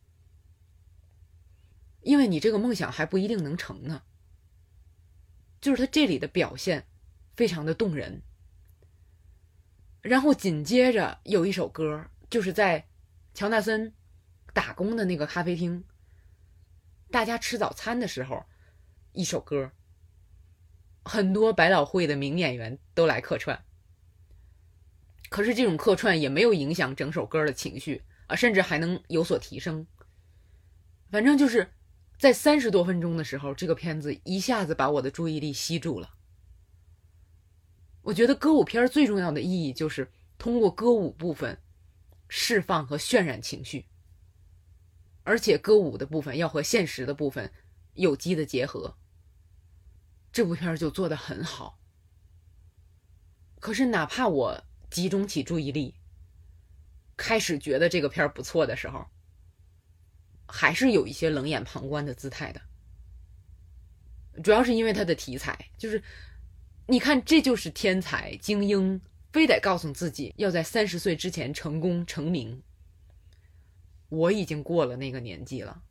[2.02, 4.04] 因为你这个梦想还不一定能成呢。
[5.60, 6.88] 就是他这里的表现
[7.36, 8.22] 非常的动人，
[10.02, 12.88] 然后紧接着有一首歌，就是在
[13.34, 13.94] 乔纳森
[14.54, 15.84] 打工的那个咖啡厅，
[17.12, 18.46] 大家吃早餐的时候。
[19.14, 19.72] 一首歌，
[21.03, 23.64] 很多百老汇的名演员都来客串。
[25.30, 29.86] 可是这种客串也没有影响整首歌的情绪啊，甚至还能有所提升。
[31.12, 31.72] 反正就是
[32.18, 36.16] 在三十多分钟的时候，这个片子一下子把我的注意力吸住了。
[38.01, 41.60] 我觉得歌舞片最重要的意义就是通过歌舞部分
[42.28, 43.86] 释放和渲染情绪，
[45.24, 47.51] 而且歌舞的部分要和现实的部分
[48.00, 48.97] 有机的结合。
[50.32, 51.80] 这部片就做得很好。
[53.60, 55.95] 可是哪怕我集中起注意力，
[57.18, 59.06] 开始觉得这个片儿不错的时候，
[60.47, 62.62] 还是有一些冷眼旁观的姿态的。
[64.43, 66.02] 主要是因为它的题材，就是
[66.88, 69.02] 你看，这就是天才精英，
[69.34, 72.64] 非得告诉自己要在三十岁之前成功成名。
[74.08, 75.84] 我已经过了那个年纪了，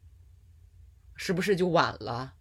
[1.19, 2.37] 是不是就晚了？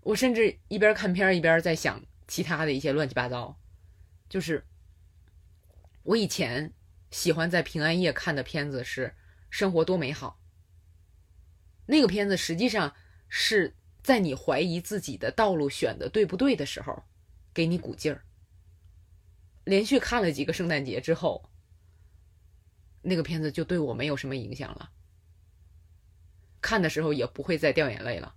[0.00, 3.60] 我甚至一边看片一边在想其他的一些乱七八糟。
[4.28, 4.64] 就是
[6.04, 6.72] 我以前
[7.10, 9.08] 喜欢在平安夜看的片子是
[9.50, 10.40] 《生活多美好》，
[11.86, 12.94] 那个片子实际上
[13.28, 17.04] 是在你怀疑自己的道路选的对不对的时候，
[17.52, 18.24] 给你鼓劲儿。
[19.64, 21.50] 连续看了几个圣诞节之后，
[23.02, 24.90] 那个片子就对我没有什么影响了，
[26.64, 28.34] 看的时候也不会再掉眼泪了。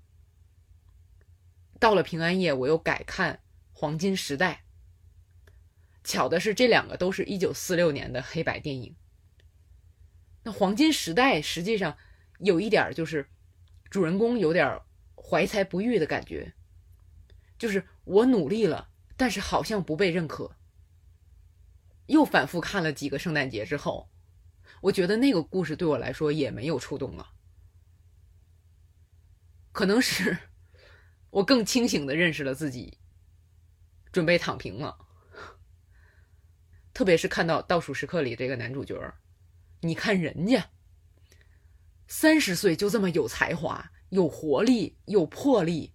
[1.80, 3.36] 到了平安夜，我又改看
[3.72, 4.66] 《黄金时代》。
[6.04, 8.98] 巧的是，这两个都是一九四六年的黑白电影。
[10.44, 11.98] 那《黄金时代》实际上
[12.40, 13.30] 有一点就是，
[13.90, 14.82] 主人公有点
[15.16, 16.54] 怀才不遇的感觉，
[17.58, 20.58] 就是我努力了，但是好像不被认可。
[22.08, 24.10] 又反复看了几个圣诞节之后，
[24.82, 27.37] 我觉得那个故事对我来说也没有触动了。
[29.78, 30.36] 可能是
[31.30, 32.98] 我更清醒的认识了自己，
[34.12, 34.98] 准备躺平了。
[36.96, 39.00] 特别是看到倒数时刻里这个男主角，
[39.82, 40.72] 你看人家
[42.08, 45.94] 三十岁就这么有才华、有活力、有魄力，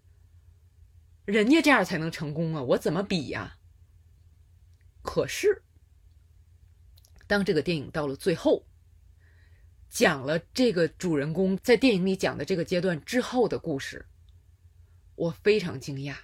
[1.24, 2.62] 人家这样才能成功啊！
[2.62, 3.58] 我怎么比呀？
[5.02, 5.64] 可是，
[7.26, 8.64] 当这个电影到了最后，
[9.92, 14.06] 讲了这个主人公在电影里讲的这个阶段之后的故事，
[15.14, 16.16] 我非常惊讶。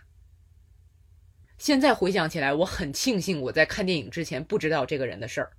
[1.58, 5.52] 现在回想起来，我很庆幸我在看电影之前不知道这个人的事儿，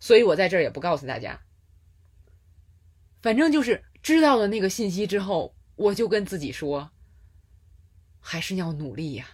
[0.00, 1.38] 所以我在这儿也不告诉大家。
[3.20, 6.90] 反正就是知道了那个信息之后，我就跟自己说，
[8.20, 9.28] 还是要努力呀。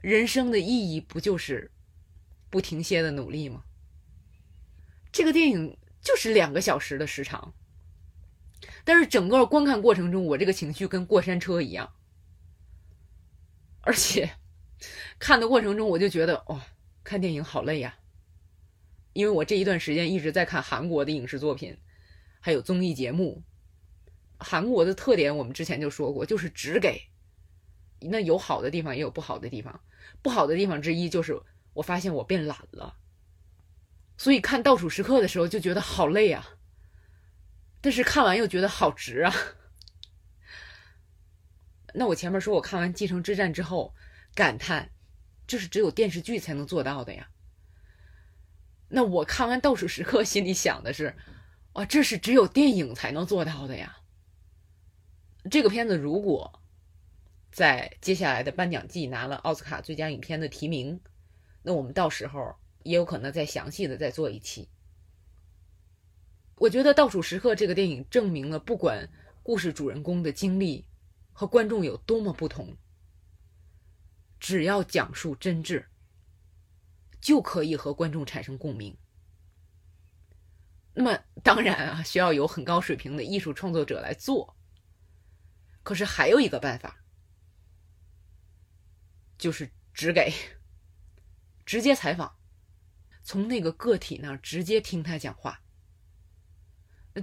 [0.00, 1.70] 人生的意义不就是
[2.48, 3.64] 不停歇的努力吗？
[5.18, 7.52] 这个电影就是两个小时的时长，
[8.84, 11.92] 但是整个观看过程中，我这个情绪跟过山车一样。
[13.80, 14.30] 而且
[15.18, 16.64] 看的过程中，我就觉得哇，
[17.02, 17.98] 看电影好累呀。
[19.12, 21.76] 因为我这一段时间一直在看韩国的影视作品，
[22.38, 23.42] 还有综艺节目。
[24.38, 27.02] 韩国的特点我们之前就说过，就是只给。
[28.00, 29.80] 那有好的地方，也有不好的地方。
[30.22, 31.42] 不好的地方之一就是
[31.72, 32.94] 我发现我变懒了，
[34.18, 36.46] 所以看倒数时刻的时候就觉得好累啊。
[37.80, 39.32] 但是看完又觉得好值啊。
[41.94, 43.94] 那我前面说，我看完《继承之战》之后，
[44.34, 44.90] 感叹，
[45.46, 47.30] 这是只有电视剧才能做到的呀。
[48.88, 51.16] 那我看完《倒数时刻》，心里想的是，
[51.74, 53.98] 哇，这是只有电影才能做到的呀。
[55.50, 56.60] 这个片子如果
[57.50, 61.00] 在接下来的颁奖季拿了奥斯卡最佳影片的提名，
[61.62, 64.68] 那我们到时候也有可能再详细的再做一期。
[66.56, 69.08] 我觉得《倒数时刻》这个电影证明了，不管
[69.42, 70.84] 故事主人公的经历。
[71.30, 72.76] 和观众有多么不同，
[74.40, 75.86] 只要讲述真挚，
[77.20, 78.96] 就可以和观众产生共鸣。
[80.94, 84.56] 那么，当然啊，需要有很高水平的艺术创作者来做。
[85.84, 87.04] 可是还有一个办法，
[89.38, 90.34] 就是只给
[91.64, 92.36] 直接采访，
[93.28, 95.60] 从那个个体那儿直接听他讲话。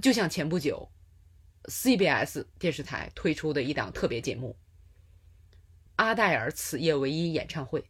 [0.00, 0.92] 就像前不久。
[1.64, 4.56] CBS 电视台推出的一档特别节目
[5.96, 7.80] 《阿黛尔此夜唯一演唱会》。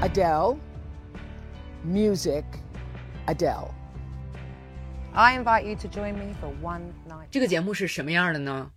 [0.00, 0.56] Adele,
[1.84, 2.44] music,
[3.26, 3.70] Adele.
[5.12, 7.28] I invite you to join me for one night.
[7.30, 8.72] 这个节目是什么样的呢？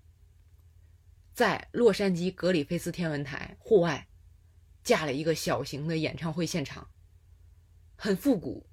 [1.33, 4.08] 在洛杉矶格里菲斯天文台户外
[4.89, 6.89] 架了一个小型的演唱会现场，
[7.95, 8.67] 很复古。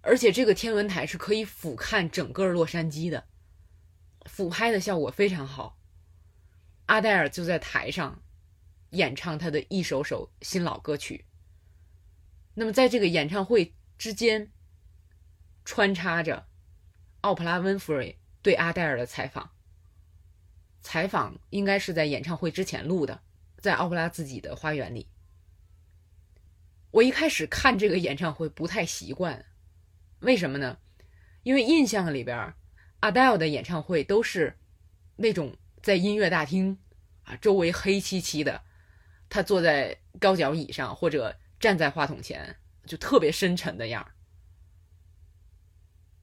[0.00, 3.26] 而且这个天文台是可以俯瞰整个洛杉矶的，
[4.26, 5.76] 俯拍的效果非常好。
[6.86, 8.22] 阿黛尔就在台上
[8.90, 11.26] 演唱他的一首首新老歌曲。
[12.54, 14.52] 那么在这个演唱会之间，
[15.64, 16.46] 穿插着
[17.22, 19.50] 奥普拉温弗瑞对阿黛尔的采访。
[20.80, 23.20] 采访应该是在演唱会之前录的，
[23.60, 25.08] 在奥普拉自己的花园里。
[26.90, 29.44] 我一开始看这个演唱会不太习惯，
[30.20, 30.78] 为什么呢？
[31.42, 32.52] 因为印象里边
[33.00, 34.58] ，Adele 的演唱会都是
[35.16, 36.78] 那种在音乐大厅
[37.22, 38.62] 啊，周围黑漆漆的，
[39.28, 42.56] 他坐在高脚椅上或者站在话筒前，
[42.86, 44.12] 就特别深沉的样儿。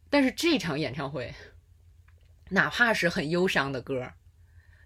[0.09, 1.33] 但是这场演唱会，
[2.49, 4.13] 哪怕是很忧伤的歌，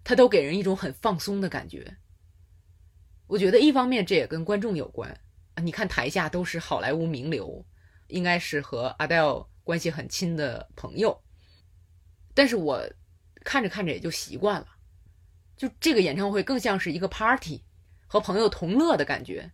[0.03, 1.97] 他都给人一种很放松的感觉。
[3.31, 5.17] 我觉得一方面这也跟观众有关。
[5.63, 7.65] 你看台下都是好莱坞名流，
[8.07, 11.17] 应该是和 Adele 关系很亲的朋友。
[12.33, 12.83] 但是我
[13.45, 14.67] 看着看着也就习惯了，
[15.55, 17.63] 就这个演唱会更像是一个 party，
[18.05, 19.49] 和朋友同乐的感觉。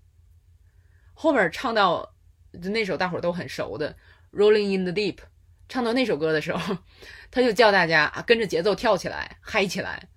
[1.14, 2.16] 后面唱到
[2.52, 3.96] 那首大伙都很熟的
[4.36, 5.16] 《Rolling in the Deep》，
[5.70, 6.80] 唱到那首歌的时候，
[7.30, 10.10] 他就叫大家啊跟着节奏跳起来，嗨起来，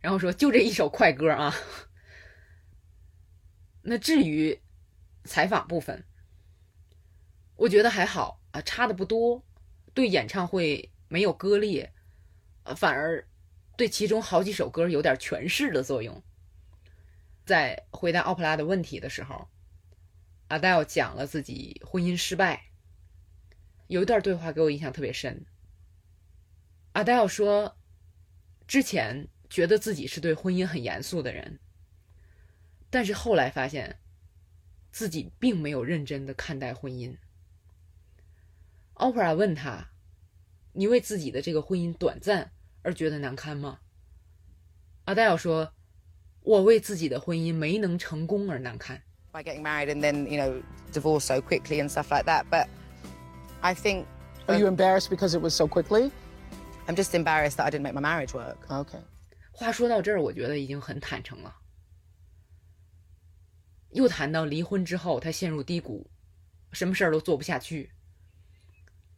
[0.00, 1.52] 然后说就这一首快歌啊。
[3.88, 4.60] 那至于。
[5.24, 6.06] 采访部分，
[7.56, 9.44] 我觉得还好啊，差的不多，
[9.92, 11.92] 对演唱会没有割裂，
[12.74, 13.28] 反而
[13.76, 16.22] 对其中好几首歌有点诠释的作用。
[17.44, 19.50] 在回答奥普拉的问题的时候
[20.48, 22.70] ，Adele 讲了自己婚姻失败，
[23.88, 25.44] 有一段对话给我印象特别深。
[26.94, 27.76] Adele 说，
[28.66, 31.60] 之前觉得自己是对婚姻很严肃的人，
[32.90, 33.98] 但是后来发现。
[34.90, 37.14] 自己并没有认真的看待婚姻。
[38.94, 39.90] Oprah 问他
[40.72, 42.50] ：“你为自己的这个婚姻短暂
[42.82, 43.80] 而觉得难堪吗？”
[45.04, 45.74] Adele 说
[46.40, 52.66] ：“我为自己的婚姻没能成功而难堪。” By getting married and then you know divorce so quickly and stuff like that, but
[53.60, 54.06] I think.
[54.46, 56.10] Are you embarrassed because it was so quickly?
[56.86, 58.56] I'm just embarrassed that I didn't make my marriage work.
[58.68, 59.02] Okay.
[59.52, 61.54] 话说到这儿，我觉得已经很坦诚了。
[63.98, 66.08] 又谈到离婚之后，他陷入低谷，
[66.70, 67.90] 什么事儿都做不下去，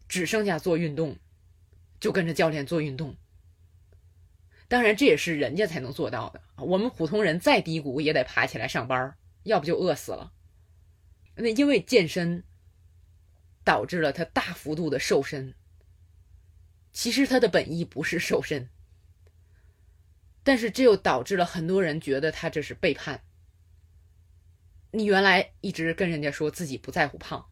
[0.08, 1.18] 只剩下做运动，
[2.00, 3.14] 就跟着教练做运动。
[4.68, 6.40] 当然，这也是人家才能做到的。
[6.56, 10.32] 我们普通人再低谷也得爬起来上班，要不就饿死了。
[11.34, 12.42] 那因为健身
[13.62, 15.54] 导致了他大幅度的瘦身。
[16.90, 18.70] 其实他的本意不是瘦身，
[20.42, 23.22] 但是这又导致了很多人觉得他这是背叛。
[24.92, 27.50] 你原来一直跟人家说自己不在乎胖，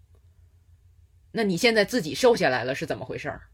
[1.30, 3.48] 那你现在自己瘦下来了是怎么回事儿？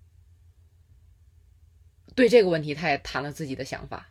[2.14, 4.11] 对这个问题，他也谈了自己的想法。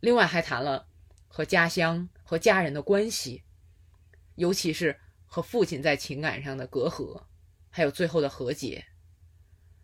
[0.00, 0.88] 另外还谈了
[1.28, 3.42] 和家乡和家人的关系，
[4.34, 7.24] 尤其是和父亲在情感上的隔阂，
[7.70, 8.86] 还有最后的和解，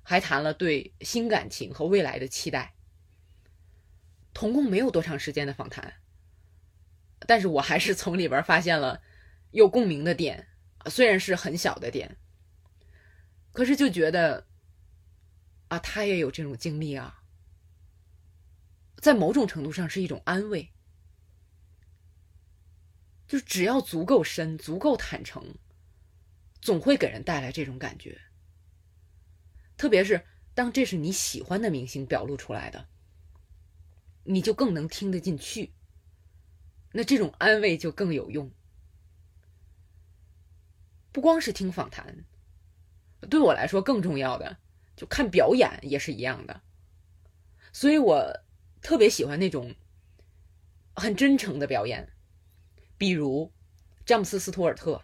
[0.03, 2.75] 还谈了对新感情和未来的期待。
[4.35, 6.02] 总共没有多长时间的访谈。
[7.27, 9.03] 但是我还是从里边发现了
[9.51, 10.49] 有共鸣的点，
[10.87, 12.17] 虽然是很小的点，
[13.53, 14.47] 可是就觉得
[15.69, 17.23] 啊，他也有这种经历啊，
[18.97, 20.73] 在某种程度上是一种安慰，
[23.27, 25.55] 就只要足够深、足够坦诚，
[26.61, 28.21] 总会给人带来这种感觉。
[29.77, 32.89] 特别是当这是你喜欢的明星表露出来的，
[34.25, 35.73] 你就更能听得进去。
[36.93, 38.51] 那这种安慰就更有用。
[41.11, 42.25] 不光是听访谈，
[43.29, 44.59] 对我来说更重要的，
[44.97, 46.63] 就看表演也是一样的。
[47.73, 48.41] 所以我
[48.81, 49.75] 特别喜欢那种
[50.95, 52.13] 很真诚的表演，
[52.97, 53.53] 比如
[54.05, 55.03] 詹姆斯·斯图尔特、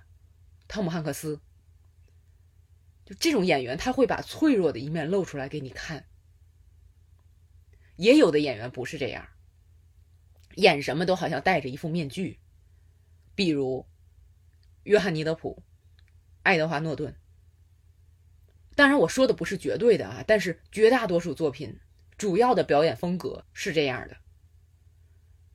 [0.66, 1.41] 汤姆·汉克斯，
[3.05, 6.07] 就这种演员，他会把脆弱的一面露出来给你看。
[7.97, 9.28] 也有的演员不是这样。
[10.59, 12.41] 演什么都好像戴着一副面具，
[13.37, 13.87] 比如
[14.83, 15.63] 约翰尼德普、
[16.43, 17.15] 爱德华诺顿。
[18.75, 21.79] 当然，我说的不是绝对的啊，但是绝大多数作品
[22.17, 24.17] 主要的表演风格是这样的。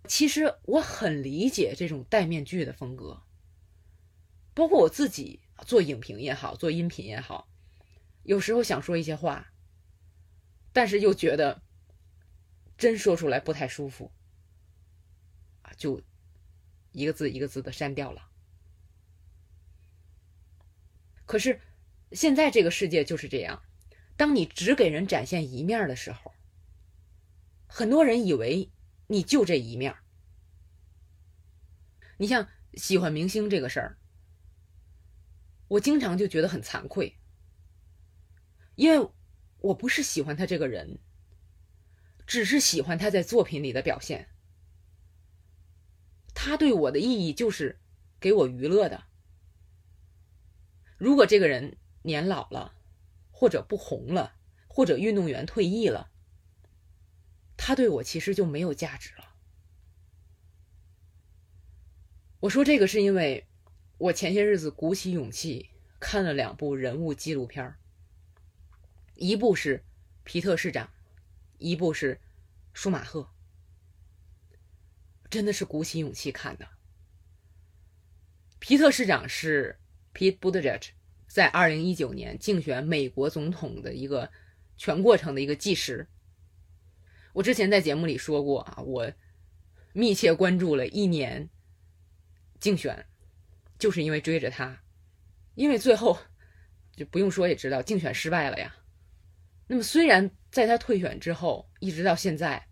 [0.08, 3.24] 其实我很理解这种戴面具的风格，
[4.54, 7.50] 包括我自己做影评也好，做音频也好，
[8.24, 9.52] 有时候想说一些话，
[10.72, 11.62] 但是又觉得
[12.78, 14.10] 真说出来不太舒服。
[15.78, 16.02] 就
[16.92, 18.30] 一个字一个字的删掉了。
[21.26, 21.62] 可是
[22.12, 23.64] 现在这个世界就是这样，
[24.16, 26.34] 当你只给人展现一面的时候，
[27.68, 28.72] 很多人以为
[29.08, 29.96] 你就这一面。
[32.18, 33.98] 你像喜欢明星这个事儿，
[35.68, 37.18] 我经常就觉得很惭愧，
[38.76, 39.10] 因为
[39.60, 41.00] 我不是喜欢他这个人，
[42.28, 44.30] 只是喜欢他在作品里的表现。
[46.34, 47.80] 他对我的意义就是
[48.20, 49.06] 给我娱乐的。
[50.98, 52.76] 如果这个人年老了，
[53.32, 54.36] 或者不红了，
[54.68, 56.12] 或者运动员退役了，
[57.58, 59.36] 他对我其实就没有价值了。
[62.42, 63.48] 我说这个是因为
[63.98, 65.70] 我前些日子鼓起勇气
[66.00, 67.76] 看了两部人物纪录片，
[69.16, 69.84] 一部是
[70.24, 70.90] 皮特市长，
[71.58, 72.20] 一部是
[72.74, 73.33] 舒马赫。
[75.34, 76.68] 真的是鼓起勇气看的。
[78.60, 79.80] 皮特市长是
[80.14, 80.90] Pete Buttigieg
[81.28, 84.32] 在二零一九年竞选美国总统的一个
[84.78, 86.08] 全过程的一个纪实。
[87.34, 89.12] 我之前在节目里说过啊，我
[89.92, 91.50] 密切关注了一年
[92.60, 93.04] 竞选，
[93.80, 94.84] 就是因为追着他，
[95.56, 96.20] 因为最后
[96.96, 98.76] 就不用说也知道竞选失败了呀。
[99.66, 102.68] 那么虽然在他退选之后，一直到现在，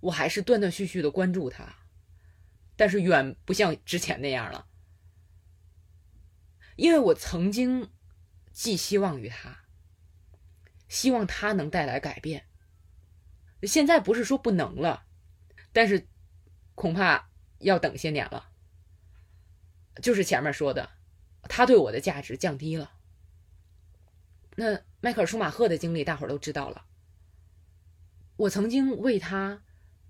[0.00, 1.74] 我还是断断续续的关注他。
[2.76, 4.66] 但是远不像之前那样了，
[6.76, 7.90] 因为我曾经
[8.52, 9.64] 寄希望于他，
[10.88, 12.46] 希望他能带来改变。
[13.62, 15.06] 现在不是说不能了，
[15.72, 16.08] 但是
[16.74, 18.50] 恐怕要等些年了。
[20.02, 20.90] 就是前面说的，
[21.42, 22.92] 他对我的价值降低了。
[24.56, 26.86] 那迈克尔舒马赫的经历，大伙都知道了。
[28.36, 29.62] 我曾经为他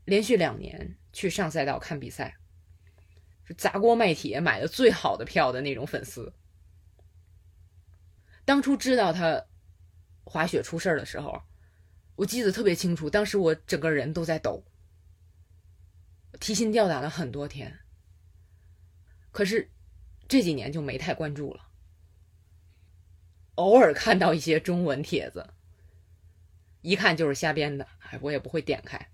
[0.05, 2.39] 连续两年去上赛道看比赛。
[3.47, 6.32] 是砸锅卖铁买的最好的票的那种粉丝。
[8.45, 9.45] 当初知道他
[10.24, 11.42] 滑雪出事儿的时候，
[12.16, 14.64] 我记得特别清楚，当时我整个人都在抖，
[16.40, 17.80] 提心吊胆了很多天。
[19.30, 19.70] 可是
[20.28, 21.68] 这几年就没太关注了，
[23.57, 25.53] 偶尔看到一些中文帖子，
[26.80, 29.11] 一看就是瞎编的，哎，我也不会点开。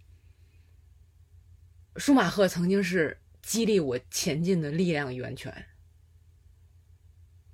[1.96, 3.18] 舒马赫曾经是。
[3.42, 5.66] 激励我前进的力量源泉。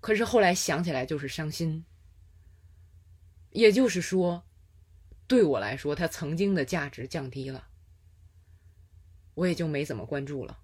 [0.00, 1.84] 可是后来想起来就是伤心。
[3.50, 4.46] 也就是说，
[5.26, 7.68] 对我来说，它曾经的价值降低了，
[9.34, 10.60] 我也就没怎么关注了。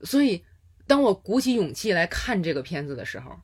[0.00, 0.44] 所以，
[0.86, 3.40] 当我鼓起勇气来看这个片子的时候，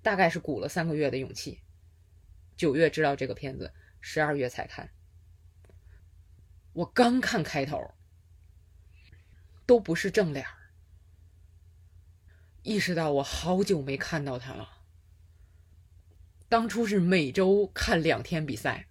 [0.00, 1.60] 大概是鼓了三个月的勇气。
[2.56, 4.90] 九月知道这个片子，十二月才看。
[6.72, 7.94] 我刚看开头，
[9.66, 10.46] 都不是正脸
[12.62, 14.68] 意识到我好久没看到他了。
[16.48, 18.88] 当初是每周看两天比赛，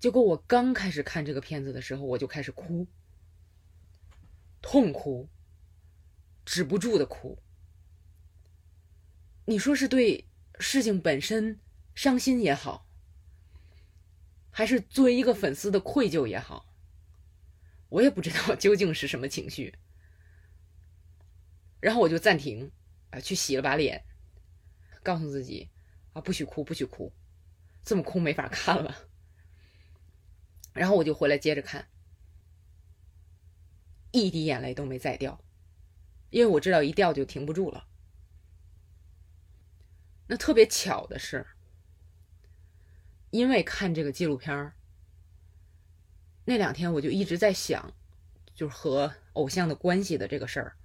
[0.00, 2.86] 结果我刚开始看这个片子的时候，我就开始哭，
[4.60, 5.28] 痛哭，
[6.44, 7.38] 止不住的哭。
[9.44, 10.28] 你说是对
[10.58, 11.60] 事情本身
[11.94, 12.87] 伤心也好。
[14.58, 16.74] 还是作为一个粉丝的愧疚也好，
[17.90, 19.78] 我也不知道究竟是什么情绪。
[21.78, 22.72] 然后我就暂停，
[23.10, 24.04] 啊，去洗了把脸，
[25.04, 25.70] 告诉自己，
[26.12, 27.12] 啊，不许哭，不许哭，
[27.84, 29.08] 这么哭没法看了。
[30.72, 31.88] 然后我就回来接着看，
[34.10, 35.40] 一滴眼泪都没再掉，
[36.30, 37.86] 因为我知道一掉就停不住了。
[40.26, 41.46] 那特别巧的是。
[43.30, 44.74] 因为看这个纪录片儿，
[46.46, 47.94] 那两天我就一直在想，
[48.54, 50.76] 就是和偶像的关系的这个事儿。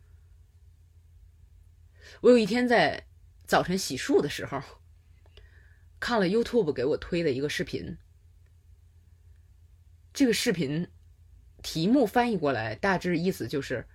[2.21, 3.07] 我有一天在
[3.45, 4.61] 早晨洗漱的时候，
[5.99, 7.97] 看了 YouTube 给我推的一个视频。
[10.13, 10.89] 这个视频
[11.61, 13.87] 题目翻译过来，大致意思就是：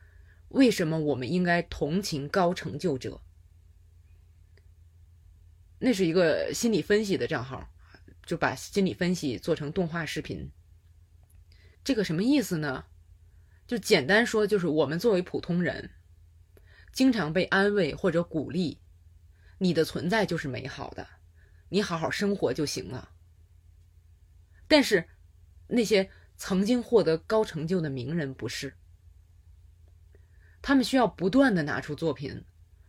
[0.49, 3.21] 为什么我们应该同情高成就者？
[5.79, 7.71] 那是一个心理分析的账号。
[8.29, 10.53] 就把心理分析做成动画视频，
[11.83, 12.85] 这个什么意思呢？
[13.67, 15.93] 就简单说，就是我们作为普通人，
[16.93, 18.81] 经常被安慰或者鼓励，
[19.57, 21.09] 你的存在就是美好的，
[21.71, 23.13] 你好好生活就行了。
[24.67, 25.09] 但是
[25.67, 28.75] 那些曾经获得高成就的名人不是，
[30.61, 32.45] 他们需要不断的拿出作品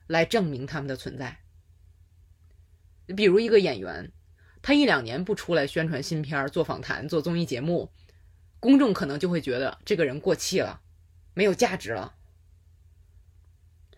[0.05, 1.39] 来证明他们的存在。
[3.15, 4.11] 比如一个演员。
[4.61, 7.91] 他一两年不出来宣传新片、做访谈、做综艺节目，
[8.59, 10.81] 公众可能就会觉得这个人过气了，
[11.33, 12.15] 没有价值了。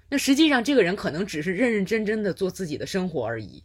[0.10, 3.64] 那实际上这个人可能只是认认真真的做自己的生活而已。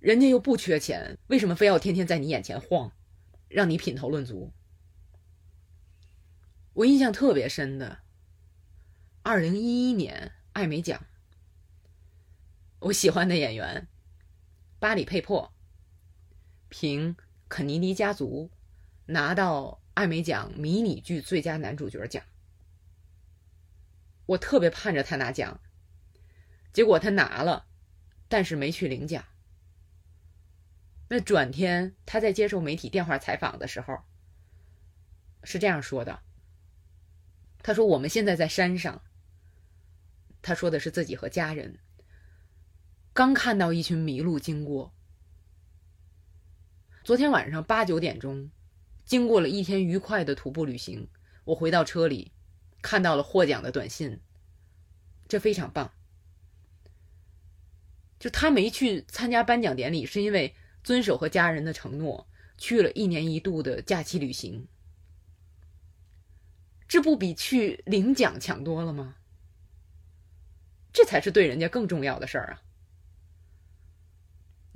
[0.00, 2.92] 人家又不缺钱，为什么非要天天在你眼前晃，
[3.48, 4.52] 让你品头论足？
[6.72, 8.00] 我印象特别深的，
[9.22, 11.06] 二零一一年艾美奖，
[12.80, 13.86] 我喜欢的演员
[14.84, 15.50] 巴里佩珀
[16.68, 17.16] 凭
[17.48, 18.50] 《肯尼迪家族》
[19.06, 22.22] 拿到艾美奖迷你剧最佳男主角奖。
[24.26, 25.58] 我特别盼着他拿奖，
[26.74, 27.64] 结果他拿了，
[28.28, 29.24] 但是没去领奖。
[31.08, 34.02] 那转天他在接受媒体电话采访的时候，
[35.44, 36.20] 是这样说的
[37.64, 39.00] ：“他说我们现在在山上。
[40.42, 41.78] 他说的是自己和家人
[43.14, 44.92] 刚看到一群麋鹿经过。
[47.02, 48.50] 昨天晚上八九点钟，
[49.06, 51.08] 经过了一天愉快的徒步旅行，
[51.44, 52.32] 我回到车里，
[52.82, 54.20] 看到了获奖的短信，
[55.26, 55.92] 这非常棒。
[58.18, 60.54] 就他没去参加颁奖典礼，是因为。”
[60.84, 62.28] 遵守和家人的承诺，
[62.58, 64.68] 去了一年一度的假期旅行，
[66.86, 69.16] 这不比去领奖强多了吗？
[70.92, 72.62] 这才是对人家更重要的事儿啊！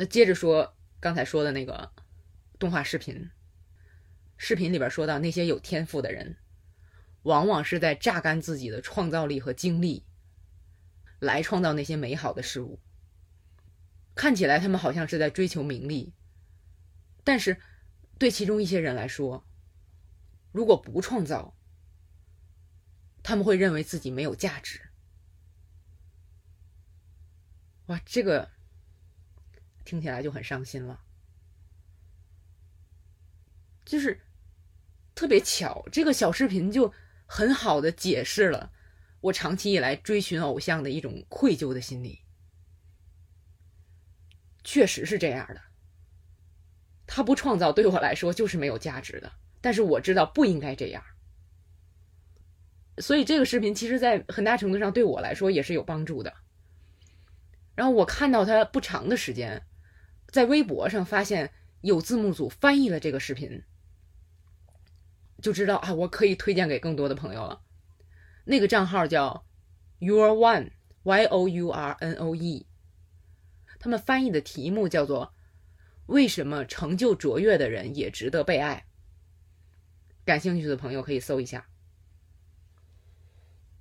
[0.01, 1.93] 那接着说刚才说的那个
[2.57, 3.31] 动画视频，
[4.37, 6.37] 视频里边说到那些有天赋的人，
[7.23, 10.07] 往往是在榨干自己的创造力和精力，
[11.19, 12.79] 来创造那些美好的事物。
[14.15, 16.15] 看起来他们好像是在追求名利，
[17.25, 17.61] 但是
[18.19, 19.45] 对其中一些人来说，
[20.53, 21.57] 如果不创造，
[23.25, 24.81] 他们会认为自己没有价值。
[27.87, 28.51] 哇，这个
[29.89, 31.01] 听起来就很伤心了。
[33.87, 34.21] 就是
[35.15, 36.93] 特别巧，这个小视频就
[37.25, 38.71] 很好的解释了
[39.21, 42.21] 我长期以来追寻偶像的一种愧疚的心理。
[44.63, 45.63] 确实是这样的，
[47.07, 49.33] 他不创造对我来说就是没有价值的。
[49.63, 51.03] 但是我知道不应该这样，
[52.99, 56.35] 所以这个视频其实，在很大程度上对我来说也是有帮助的。
[57.75, 59.63] 然后我看到他不长的时间，
[60.31, 63.63] 在微博上发现有字幕组翻译了这个视频，
[65.41, 67.63] 就知道啊，我可以推荐给更多的朋友了。
[68.45, 69.47] 那个账号叫
[69.99, 70.71] Your One
[71.03, 72.67] Y O U R N O E。
[73.79, 75.33] 他们翻译的题目叫做
[76.07, 78.87] “为什么成就卓越的人也值得被爱”。
[80.27, 81.69] 感兴趣的朋友可以搜一下。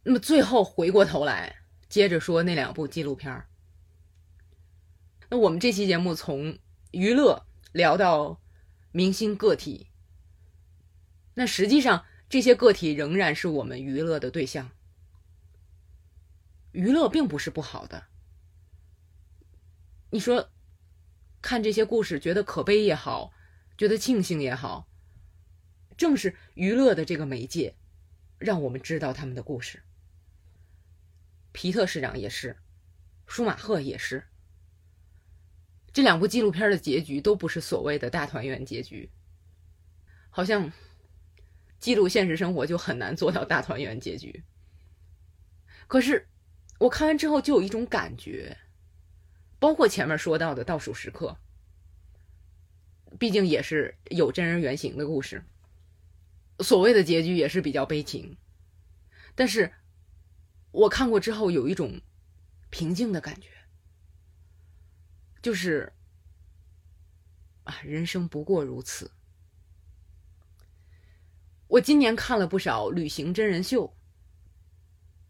[0.04, 1.58] 那么最后回过头来，
[1.90, 3.50] 接着说那两部纪录片儿
[5.30, 6.58] 那我们这期节目从
[6.92, 8.42] 娱乐聊到
[8.92, 9.88] 明星个体，
[11.34, 14.72] 那实际上这些个体仍然是我们娱乐的对象。
[16.72, 18.06] 娱乐并不是不好的。
[20.12, 20.50] 你说，
[21.42, 23.34] 看这些故事，觉得可悲也好，
[23.78, 24.88] 觉得庆幸也好，
[25.98, 27.76] 正是娱乐的这个媒介，
[28.38, 29.84] 让我们知道他们的故事。
[31.52, 32.56] 皮特市长也是，
[33.26, 34.24] 舒马赫也是。
[35.98, 39.10] 这两部纪录片的结局都不是所谓的大团圆结局，
[40.30, 40.72] 好像
[41.80, 44.44] 记录现实生活就很难做到大团圆结局。
[45.88, 46.28] 可是
[46.78, 48.56] 我看完之后就有一种感觉。
[49.58, 51.36] 包括前面说到的倒数时刻，
[53.18, 55.44] 毕竟也是有真人原型的故事，
[56.60, 58.38] 所谓的结局也是比较悲情。
[59.34, 59.74] 但是，
[60.70, 62.00] 我看过之后有一种
[62.70, 63.50] 平静的感觉，
[65.48, 65.94] 就是
[67.64, 69.10] 啊，人生不过如此。
[71.68, 73.96] 我今年看了不少旅行真人秀，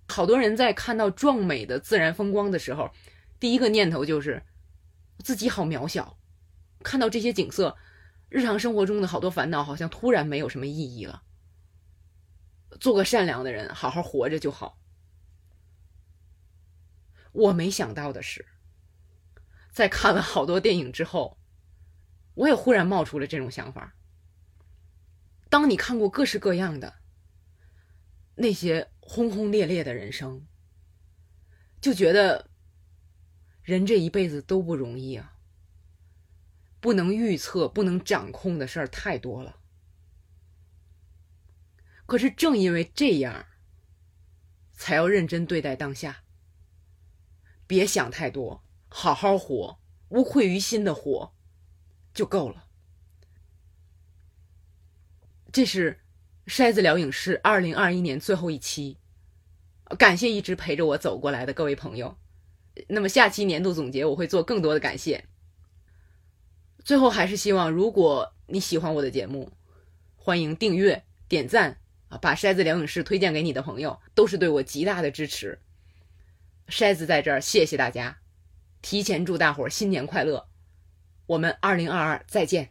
[0.07, 2.89] 好多人在看到壮美的自然风光的时候。
[3.39, 4.41] 第一个念头就是
[5.23, 6.17] 自己好渺小，
[6.79, 7.77] 看到这些景色，
[8.27, 11.21] 日常生活中的好多烦恼好像突然没有什么意义了。
[12.79, 14.81] 做个善良的人，好好活着就好。
[17.33, 18.43] 我没想到的是，
[19.77, 21.37] 在看了好多电影之后，
[22.33, 23.95] 我也忽然冒出了这种想法。
[25.51, 26.95] 当你看过各式各样的
[28.33, 30.47] 那些轰轰烈烈的人生，
[31.79, 32.49] 就觉得。
[33.61, 35.35] 人这一辈子都不容易啊，
[36.79, 39.59] 不能预测、不能掌控的事儿太多了。
[42.05, 43.45] 可是正因为这样，
[44.71, 46.23] 才要认真对待当下，
[47.67, 51.33] 别想太多，好好活，无愧于心的活，
[52.13, 52.65] 就够了。
[55.51, 55.99] 这是
[56.45, 58.97] 筛子聊影视二零二一年最后一期，
[59.97, 62.17] 感谢一直陪着我走过来的各位朋友。
[62.87, 65.25] 那么下期年度总结我会做更多的感谢。
[66.83, 69.51] 最后还是希望，如果你喜欢我的节目，
[70.15, 75.59] 欢迎订阅、点赞啊，把筛子聊影视推荐给你的朋友，都是对我极大的支持。
[76.67, 78.19] 筛子在这儿谢谢大家，
[78.89, 80.47] 提前祝大伙儿新年快乐，
[81.25, 82.69] 我们二零二二再见。